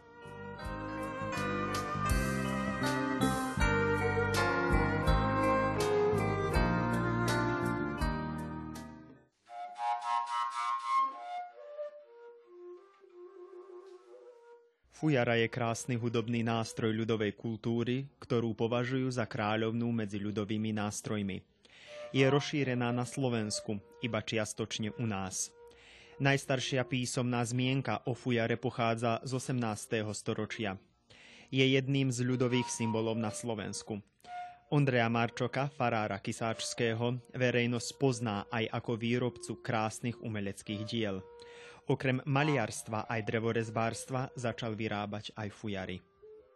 Fujara 14.91 15.39
je 15.39 15.47
krásny 15.47 15.95
hudobný 15.95 16.43
nástroj 16.43 16.91
ľudovej 16.91 17.39
kultúry, 17.39 18.11
ktorú 18.19 18.59
považujú 18.59 19.15
za 19.15 19.31
kráľovnú 19.31 19.95
medzi 19.95 20.19
ľudovými 20.19 20.75
nástrojmi. 20.75 21.39
Je 22.11 22.27
rozšírená 22.27 22.91
na 22.91 23.07
Slovensku, 23.07 23.79
iba 24.03 24.19
čiastočne 24.19 24.91
u 24.99 25.07
nás. 25.07 25.55
Najstaršia 26.23 26.87
písomná 26.87 27.43
zmienka 27.43 28.07
o 28.07 28.15
fujare 28.15 28.55
pochádza 28.55 29.19
z 29.27 29.35
18. 29.35 30.07
storočia. 30.15 30.79
Je 31.51 31.67
jedným 31.67 32.15
z 32.15 32.23
ľudových 32.23 32.71
symbolov 32.71 33.19
na 33.19 33.35
Slovensku. 33.35 33.99
Ondreja 34.71 35.11
Marčoka, 35.11 35.67
farára 35.75 36.23
Kisáčského, 36.23 37.19
verejnosť 37.35 37.89
pozná 37.99 38.47
aj 38.55 38.63
ako 38.71 38.95
výrobcu 38.95 39.59
krásnych 39.59 40.15
umeleckých 40.23 40.83
diel. 40.87 41.19
Okrem 41.91 42.23
maliarstva 42.23 43.11
aj 43.11 43.21
drevorezbárstva 43.27 44.31
začal 44.39 44.79
vyrábať 44.79 45.35
aj 45.35 45.51
fujary. 45.51 45.99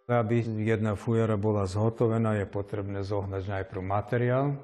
Aby 0.07 0.39
jedna 0.63 0.95
fujara 0.95 1.35
bola 1.35 1.67
zhotovená, 1.67 2.39
je 2.39 2.47
potrebné 2.47 3.03
zohnať 3.03 3.43
najprv 3.43 3.83
materiál. 3.83 4.55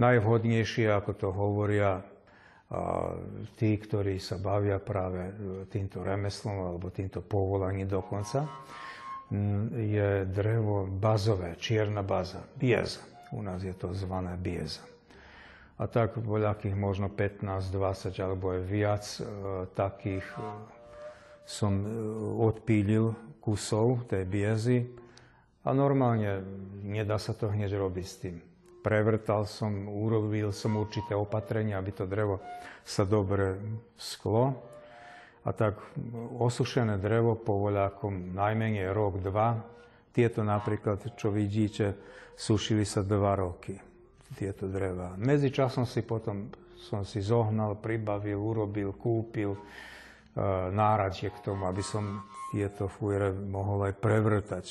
Najvhodnejšie, 0.00 0.88
ako 0.88 1.12
to 1.12 1.28
hovoria 1.36 2.00
a 2.68 3.16
tí, 3.56 3.80
ktorí 3.80 4.20
sa 4.20 4.36
bavia 4.36 4.76
práve 4.76 5.32
týmto 5.72 6.04
remeslom 6.04 6.68
alebo 6.68 6.92
týmto 6.92 7.24
povolaním 7.24 7.88
dokonca, 7.88 8.44
je 9.72 10.28
drevo 10.28 10.84
bazové, 10.84 11.56
čierna 11.56 12.04
baza, 12.04 12.44
bieza. 12.56 13.00
U 13.32 13.44
nás 13.44 13.60
je 13.60 13.72
to 13.76 13.92
zvané 13.92 14.36
bieza. 14.40 14.80
A 15.78 15.84
tak 15.86 16.16
voľakých 16.16 16.74
možno 16.74 17.12
15, 17.12 17.44
20 17.70 18.16
alebo 18.18 18.56
aj 18.56 18.60
viac 18.66 19.04
e, 19.04 19.22
takých 19.78 20.26
e, 20.34 20.40
som 21.46 21.72
e, 21.78 21.86
odpílil 22.50 23.14
kusov 23.38 24.10
tej 24.10 24.26
biezy 24.26 24.90
a 25.62 25.70
normálne 25.70 26.42
nedá 26.82 27.20
sa 27.20 27.30
to 27.30 27.52
hneď 27.52 27.78
robiť 27.78 28.06
s 28.08 28.16
tým 28.18 28.47
prevrtal 28.88 29.44
som, 29.44 29.84
urobil 29.84 30.48
som 30.56 30.80
určité 30.80 31.12
opatrenia, 31.12 31.76
aby 31.76 31.92
to 31.92 32.08
drevo 32.08 32.40
sa 32.80 33.04
dobre 33.04 33.60
sklo. 34.00 34.56
A 35.44 35.52
tak 35.52 35.76
osušené 36.40 36.96
drevo 36.96 37.36
po 37.36 37.68
voľakom 37.68 38.32
najmenej 38.32 38.88
rok, 38.96 39.20
dva. 39.20 39.60
Tieto 40.08 40.40
napríklad, 40.40 41.20
čo 41.20 41.28
vidíte, 41.28 41.92
sušili 42.32 42.88
sa 42.88 43.04
dva 43.04 43.36
roky, 43.36 43.76
tieto 44.32 44.64
dreva. 44.64 45.12
Medzi 45.20 45.52
časom 45.52 45.84
si 45.84 46.00
potom 46.00 46.48
som 46.88 47.04
si 47.04 47.20
zohnal, 47.20 47.76
pribavil, 47.76 48.40
urobil, 48.40 48.96
kúpil 48.96 49.52
e, 49.52 49.60
náradie 50.72 51.28
k 51.28 51.42
tomu, 51.44 51.68
aby 51.68 51.84
som 51.84 52.24
tieto 52.48 52.88
fúre 52.88 53.28
mohol 53.36 53.92
aj 53.92 53.94
prevrtať 54.00 54.66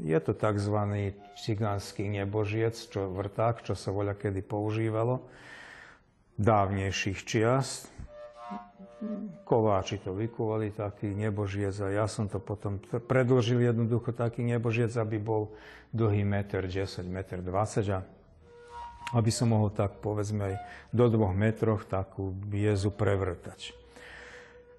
je 0.00 0.18
to 0.20 0.32
tzv. 0.32 0.76
cigánsky 1.36 2.08
nebožiec, 2.08 2.76
čo 2.76 3.12
vrták, 3.12 3.60
čo 3.66 3.76
sa 3.76 3.92
voľa 3.92 4.16
kedy 4.16 4.40
používalo 4.40 5.24
dávnejších 6.40 7.18
čias. 7.28 7.88
Kováči 9.42 9.98
to 9.98 10.14
vykovali, 10.14 10.70
taký 10.70 11.10
nebožiec 11.10 11.74
a 11.82 11.90
ja 11.90 12.06
som 12.06 12.30
to 12.30 12.38
potom 12.38 12.78
predložil 13.10 13.58
jednoducho 13.58 14.14
taký 14.14 14.46
nebožiec, 14.46 14.94
aby 14.94 15.18
bol 15.18 15.50
dlhý 15.90 16.22
1,10 16.22 17.10
m, 17.10 17.18
1,20 17.20 17.42
m 17.90 17.98
a 17.98 18.00
aby 19.12 19.28
som 19.28 19.52
mohol 19.52 19.68
tak 19.74 20.00
povedzme 20.00 20.54
aj 20.54 20.54
do 20.94 21.04
dvoch 21.10 21.34
metroch 21.36 21.84
takú 21.84 22.32
biezu 22.32 22.88
prevrtať. 22.94 23.74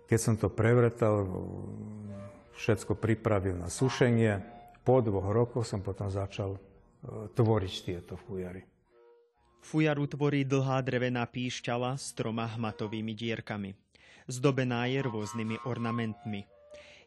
Keď 0.10 0.19
som 0.19 0.36
to 0.39 0.49
prevrtal, 0.49 1.28
všetko 2.58 2.97
pripravil 2.97 3.60
na 3.60 3.69
sušenie, 3.69 4.41
po 4.84 5.00
dvoch 5.00 5.32
rokoch 5.32 5.63
som 5.63 5.80
potom 5.80 6.12
začal 6.12 6.56
e, 6.56 6.60
tvoriť 7.32 7.74
tieto 7.88 8.19
fujary. 8.19 8.63
Fujaru 9.63 10.04
tvorí 10.12 10.43
dlhá 10.43 10.84
drevená 10.84 11.24
píšťala 11.24 11.96
s 11.96 12.12
troma 12.12 12.52
hmatovými 12.52 13.15
dierkami. 13.15 13.72
Zdobená 14.28 14.91
je 14.91 15.00
rôznymi 15.00 15.63
ornamentmi. 15.63 16.43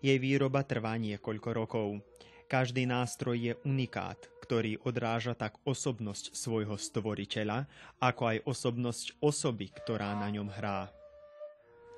Jej 0.00 0.16
výroba 0.16 0.64
trvá 0.64 0.96
niekoľko 0.96 1.48
rokov. 1.52 2.00
Každý 2.48 2.88
nástroj 2.88 3.36
je 3.36 3.52
unikát, 3.68 4.16
ktorý 4.40 4.80
odráža 4.88 5.36
tak 5.36 5.60
osobnosť 5.68 6.32
svojho 6.32 6.80
stvoriteľa, 6.80 7.68
ako 8.00 8.22
aj 8.24 8.38
osobnosť 8.48 9.20
osoby, 9.20 9.68
ktorá 9.68 10.16
na 10.16 10.32
ňom 10.32 10.48
hrá. 10.48 10.88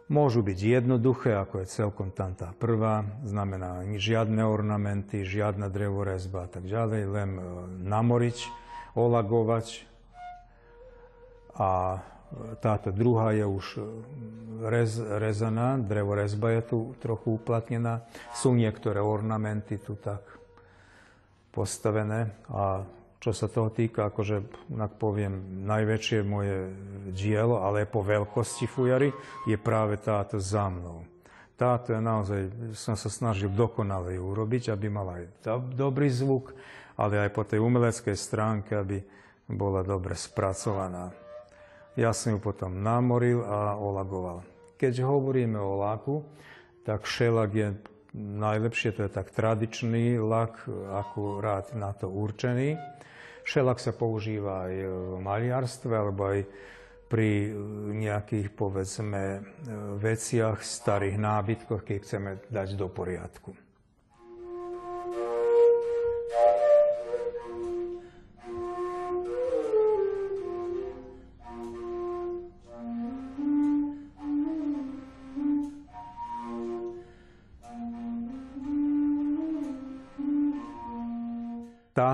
Môžu 0.08 0.40
byť 0.40 0.80
jednoduché, 0.80 1.36
ako 1.36 1.60
je 1.60 1.68
celkom 1.68 2.08
tam 2.08 2.32
tá 2.32 2.56
prvá, 2.56 3.04
znamená 3.28 3.84
žiadne 3.84 4.40
ornamenty, 4.40 5.20
žiadna 5.20 5.68
drevorezba 5.68 6.44
a 6.44 6.48
tak 6.48 6.64
ďalej, 6.64 7.02
len 7.12 7.30
e, 7.36 7.42
namoriť, 7.84 8.48
olagovať. 8.96 9.84
A 11.60 12.00
táto 12.64 12.88
druhá 12.88 13.36
je 13.36 13.44
už 13.44 13.66
e, 13.76 13.80
rez, 14.64 14.96
rezaná, 14.96 15.76
drevorezba 15.76 16.56
je 16.56 16.62
tu 16.64 16.78
trochu 17.04 17.36
uplatnená. 17.36 18.04
Sú 18.32 18.56
niektoré 18.56 19.04
ornamenty 19.04 19.76
tu 19.76 19.92
tak 20.00 20.24
postavené 21.52 22.32
a 22.48 22.80
čo 23.18 23.34
sa 23.34 23.50
toho 23.50 23.74
týka, 23.74 24.14
akože, 24.14 24.36
ak 24.78 24.92
poviem, 24.94 25.66
najväčšie 25.66 26.22
moje 26.22 26.70
dielo, 27.10 27.58
ale 27.66 27.82
po 27.82 28.06
veľkosti 28.06 28.70
fujary, 28.70 29.10
je 29.42 29.58
práve 29.58 29.98
táto 29.98 30.38
za 30.38 30.70
mnou. 30.70 31.02
Táto 31.58 31.90
je 31.90 31.98
naozaj, 31.98 32.40
som 32.78 32.94
sa 32.94 33.10
snažil 33.10 33.50
dokonale 33.50 34.14
ju 34.14 34.22
urobiť, 34.22 34.70
aby 34.70 34.86
mala 34.86 35.18
aj 35.18 35.26
dobrý 35.74 36.06
zvuk, 36.06 36.54
ale 36.94 37.26
aj 37.26 37.30
po 37.34 37.42
tej 37.42 37.58
umeleckej 37.58 38.14
stránke, 38.14 38.78
aby 38.78 39.02
bola 39.50 39.82
dobre 39.82 40.14
spracovaná. 40.14 41.10
Ja 41.98 42.14
som 42.14 42.36
ju 42.36 42.38
potom 42.38 42.78
namoril 42.78 43.42
a 43.42 43.74
olagoval. 43.74 44.46
Keď 44.78 45.02
hovoríme 45.02 45.58
o 45.58 45.82
láku, 45.82 46.22
tak 46.86 47.02
šelak 47.02 47.50
je 47.50 47.68
najlepšie, 48.16 48.96
to 48.96 49.06
je 49.06 49.10
tak 49.12 49.28
tradičný 49.34 50.16
lak, 50.20 50.64
akurát 50.92 51.72
na 51.76 51.92
to 51.92 52.08
určený. 52.08 52.80
Šelak 53.44 53.80
sa 53.80 53.96
používa 53.96 54.68
aj 54.68 54.74
v 54.86 55.18
maliarstve, 55.24 55.92
alebo 55.92 56.28
aj 56.28 56.40
pri 57.08 57.56
nejakých, 57.96 58.52
povedzme, 58.52 59.40
veciach, 59.96 60.60
starých 60.60 61.16
nábytkoch, 61.16 61.80
keď 61.80 61.96
chceme 62.04 62.30
dať 62.52 62.76
do 62.76 62.92
poriadku. 62.92 63.67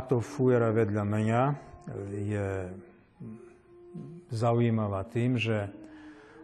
Táto 0.05 0.21
fujera 0.21 0.69
vedľa 0.69 1.01
mňa 1.01 1.43
je 2.13 2.69
zaujímavá 4.29 5.01
tým, 5.09 5.41
že 5.41 5.73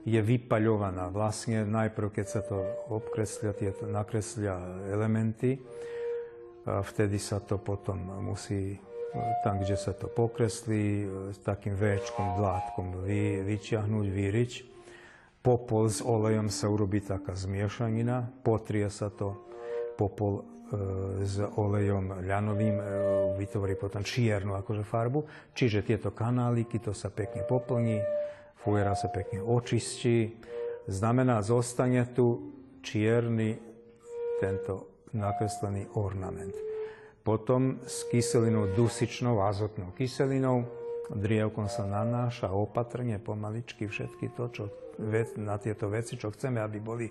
je 0.08 0.16
vypaľovaná. 0.16 1.12
Vlastne 1.12 1.68
najprv, 1.68 2.08
keď 2.08 2.24
sa 2.24 2.40
to 2.40 2.56
obkreslia, 2.88 3.52
tieto 3.52 3.84
nakreslia 3.84 4.56
elementy, 4.88 5.60
vtedy 6.64 7.20
sa 7.20 7.36
to 7.44 7.60
potom 7.60 8.00
musí 8.24 8.80
tam, 9.44 9.60
kde 9.60 9.76
sa 9.76 9.92
to 9.92 10.08
pokreslí, 10.08 11.04
s 11.36 11.44
takým 11.44 11.76
véčkom, 11.76 12.40
dlátkom 12.40 13.04
vy, 13.04 13.44
vyťahnuť, 13.44 14.06
vyriť. 14.08 14.52
Popol 15.44 15.92
s 15.92 16.00
olejom 16.00 16.48
sa 16.48 16.72
urobí 16.72 17.04
taká 17.04 17.36
zmiešanina, 17.36 18.40
potrie 18.40 18.88
sa 18.88 19.12
to 19.12 19.36
popol 20.00 20.48
s 21.26 21.42
olejom 21.42 22.22
ľanovým 22.22 22.76
e, 22.78 22.84
vytvorí 23.34 23.74
potom 23.74 24.06
čiernu 24.06 24.54
akože 24.54 24.86
farbu. 24.86 25.50
Čiže 25.50 25.82
tieto 25.82 26.14
kanáliky, 26.14 26.78
to 26.78 26.94
sa 26.94 27.10
pekne 27.10 27.42
poplní, 27.42 27.98
fujera 28.62 28.94
sa 28.94 29.10
pekne 29.10 29.42
očistí. 29.42 30.38
Znamená, 30.86 31.42
zostane 31.42 32.06
tu 32.14 32.54
čierny 32.86 33.58
tento 34.38 35.04
nakreslený 35.10 35.90
ornament. 35.98 36.54
Potom 37.20 37.82
s 37.84 38.06
kyselinou 38.08 38.72
dusičnou, 38.72 39.42
azotnou 39.44 39.92
kyselinou, 39.92 40.64
drievkom 41.10 41.66
sa 41.66 41.84
nanáša 41.84 42.54
opatrne, 42.54 43.18
pomaličky 43.18 43.90
všetky 43.90 44.32
to, 44.38 44.44
čo, 44.54 44.64
na 45.36 45.58
tieto 45.58 45.90
veci, 45.90 46.14
čo 46.14 46.30
chceme, 46.30 46.62
aby 46.62 46.78
boli 46.78 47.10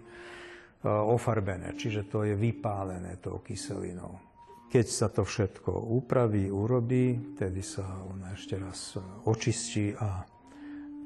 ofarbené, 0.88 1.76
čiže 1.76 2.08
to 2.08 2.24
je 2.24 2.36
vypálené 2.40 3.20
tou 3.20 3.44
kyselinou. 3.44 4.16
Keď 4.70 4.86
sa 4.86 5.10
to 5.10 5.26
všetko 5.26 5.74
upraví, 5.98 6.46
urobí, 6.48 7.36
tedy 7.36 7.66
sa 7.66 8.06
ona 8.06 8.38
ešte 8.38 8.56
raz 8.56 8.96
eh, 8.96 9.02
očistí 9.26 9.98
a 9.98 10.24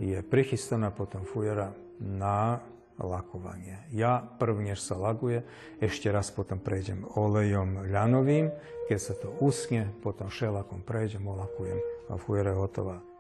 je 0.03 0.19
prichystaná 0.19 0.91
potom 0.91 1.23
fujera 1.23 1.71
na 2.01 2.59
lakovanie. 2.99 3.87
Ja 3.95 4.21
prv, 4.21 4.61
než 4.61 4.83
sa 4.83 4.99
laguje, 4.99 5.41
ešte 5.79 6.11
raz 6.11 6.29
potom 6.29 6.59
prejdem 6.61 7.07
olejom 7.15 7.89
ľanovým, 7.89 8.51
keď 8.91 8.99
sa 8.99 9.13
to 9.17 9.31
uschne, 9.41 9.89
potom 10.03 10.29
šelakom 10.29 10.83
prejdem, 10.83 11.23
olakujem 11.25 11.79
a 12.11 12.19
fujera 12.19 12.51
je 12.53 12.59
hotová. 12.59 13.12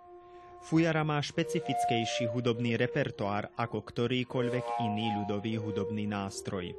Fujara 0.63 1.03
má 1.03 1.19
špecifickejší 1.19 2.31
hudobný 2.31 2.79
repertoár 2.79 3.51
ako 3.59 3.83
ktorýkoľvek 3.83 4.79
iný 4.79 5.11
ľudový 5.19 5.59
hudobný 5.59 6.07
nástroj. 6.07 6.71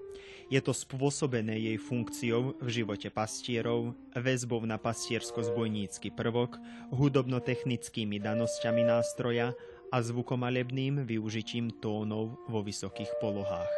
Je 0.48 0.56
to 0.64 0.72
spôsobené 0.72 1.52
jej 1.60 1.76
funkciou 1.76 2.56
v 2.64 2.68
živote 2.72 3.12
pastierov, 3.12 3.92
väzbou 4.16 4.64
na 4.64 4.80
pastiersko-zbojnícky 4.80 6.16
prvok, 6.16 6.56
hudobno-technickými 6.96 8.24
danosťami 8.24 8.88
nástroja 8.88 9.52
a 9.92 9.96
zvukomalebným 10.00 11.04
využitím 11.04 11.76
tónov 11.84 12.40
vo 12.48 12.64
vysokých 12.64 13.20
polohách. 13.20 13.72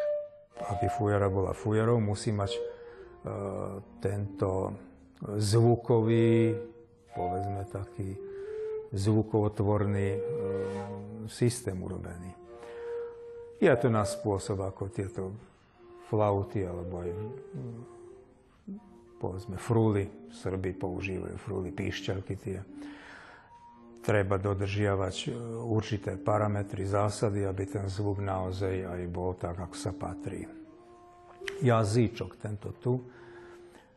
Aby 0.70 0.86
fujara 0.86 1.26
bola 1.26 1.50
fujarou, 1.50 1.98
musí 1.98 2.30
mať 2.30 2.54
e, 2.54 2.60
tento 3.98 4.70
zvukový, 5.18 6.54
povedzme 7.10 7.66
taký 7.74 8.25
zvukovotvorni 8.92 10.08
e, 10.08 10.20
sistem 11.28 11.82
urobeni. 11.82 12.32
I 13.60 13.68
to 13.82 13.90
na 13.90 14.04
sposob, 14.04 14.60
ako 14.60 14.88
ti 14.88 15.00
je 15.00 15.08
to 15.08 15.32
flauti, 16.08 16.66
ali 16.66 17.12
povzme 19.20 19.56
fruli, 19.56 20.08
Srbi 20.32 20.72
použivaju 20.72 21.38
fruli, 21.38 21.72
pišćalki 21.72 22.36
ti 22.36 22.50
je. 22.50 22.62
Treba 24.02 24.38
dodržavati 24.38 25.30
e, 25.30 25.36
určite 25.64 26.18
parametri 26.24 26.86
zasadi, 26.86 27.46
aby 27.46 27.64
bitan 27.64 27.88
zvuk 27.88 28.18
naozaj, 28.18 28.86
aj 28.86 29.02
i 29.02 29.06
bol 29.06 29.34
tak, 29.34 29.58
ako 29.58 29.76
sa 29.76 29.92
patri. 30.00 30.46
Jazyčok 31.62 32.36
tento 32.36 32.72
tu, 32.82 33.00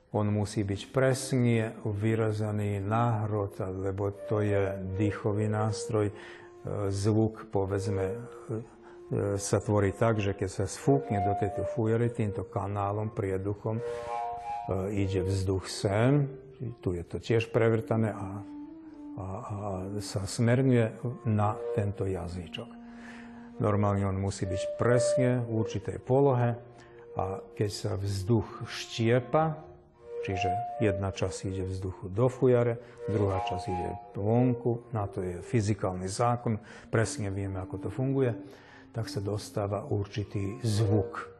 on 0.09 0.25
musí 0.33 0.65
byť 0.65 0.81
presne 0.89 1.77
vyrazaný 1.85 2.81
náhrod, 2.81 3.61
lebo 3.61 4.09
to 4.25 4.41
je 4.41 4.73
dýchový 4.97 5.45
nástroj. 5.45 6.09
E, 6.09 6.13
zvuk, 6.89 7.45
povedzme, 7.53 8.05
e, 8.09 8.17
sa 9.37 9.61
tvorí 9.61 9.93
tak, 9.93 10.17
že 10.17 10.33
keď 10.33 10.49
sa 10.49 10.65
sfúkne 10.65 11.21
do 11.21 11.37
tejto 11.37 11.61
fujery 11.77 12.09
týmto 12.09 12.41
kanálom, 12.49 13.13
prieduchom, 13.13 13.77
e, 13.77 13.83
ide 14.97 15.21
vzduch 15.21 15.69
sem, 15.69 16.25
tu 16.81 16.97
je 16.97 17.05
to 17.05 17.21
tiež 17.21 17.53
prevrtané 17.53 18.09
a, 18.09 18.17
a, 18.17 18.25
a 19.21 19.25
sa 20.01 20.25
smerňuje 20.25 21.05
na 21.29 21.53
tento 21.77 22.09
jazyčok. 22.09 22.69
Normálne 23.61 24.09
on 24.09 24.17
musí 24.17 24.49
byť 24.49 24.79
presne 24.79 25.45
v 25.45 25.49
určitej 25.53 26.01
polohe 26.01 26.57
a 27.13 27.43
keď 27.53 27.69
sa 27.69 27.91
vzduch 27.99 28.65
štiepa, 28.65 29.68
Čiže 30.19 30.49
jedna 30.83 31.15
časť 31.15 31.47
ide 31.47 31.63
vzduchu 31.63 32.11
do 32.11 32.27
fujare, 32.27 33.05
druhá 33.07 33.39
časť 33.47 33.65
ide 33.71 33.89
vonku, 34.19 34.91
na 34.91 35.07
to 35.07 35.23
je 35.23 35.39
fyzikálny 35.39 36.11
zákon, 36.11 36.59
presne 36.91 37.31
vieme, 37.31 37.63
ako 37.63 37.87
to 37.87 37.89
funguje, 37.89 38.35
tak 38.91 39.07
sa 39.07 39.23
dostáva 39.23 39.87
určitý 39.87 40.59
zvuk. 40.59 41.39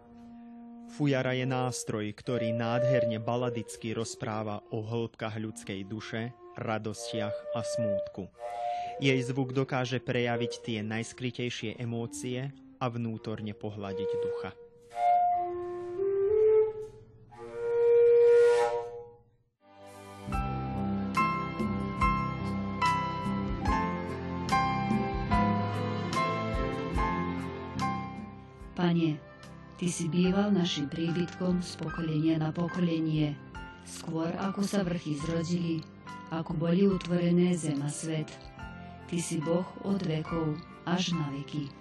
Fujara 0.90 1.38
je 1.38 1.46
nástroj, 1.46 2.08
ktorý 2.18 2.50
nádherne 2.56 3.22
baladicky 3.22 3.94
rozpráva 3.94 4.64
o 4.74 4.82
hĺbkach 4.82 5.38
ľudskej 5.38 5.86
duše, 5.86 6.34
radostiach 6.58 7.36
a 7.54 7.62
smútku. 7.62 8.32
Jej 9.00 9.20
zvuk 9.28 9.54
dokáže 9.56 10.02
prejaviť 10.02 10.66
tie 10.66 10.80
najskrytejšie 10.84 11.78
emócie 11.80 12.52
a 12.80 12.86
vnútorne 12.90 13.54
pohľadiť 13.56 14.12
ducha. 14.24 14.52
Pane, 28.80 29.20
Ty 29.76 29.92
si 29.92 30.08
býval 30.08 30.56
našim 30.56 30.88
príbytkom 30.88 31.60
z 31.60 31.76
pokolenia 31.84 32.40
na 32.40 32.56
pokolenie, 32.56 33.36
skôr 33.84 34.32
ako 34.40 34.64
sa 34.64 34.88
vrchy 34.88 35.20
zrodili, 35.20 35.84
ako 36.32 36.56
boli 36.56 36.88
utvorené 36.88 37.60
zem 37.60 37.84
a 37.84 37.92
svet. 37.92 38.32
Ty 39.12 39.20
si 39.20 39.44
Boh 39.44 39.68
od 39.84 40.00
vekov 40.08 40.56
až 40.88 41.12
na 41.12 41.28
veky. 41.28 41.79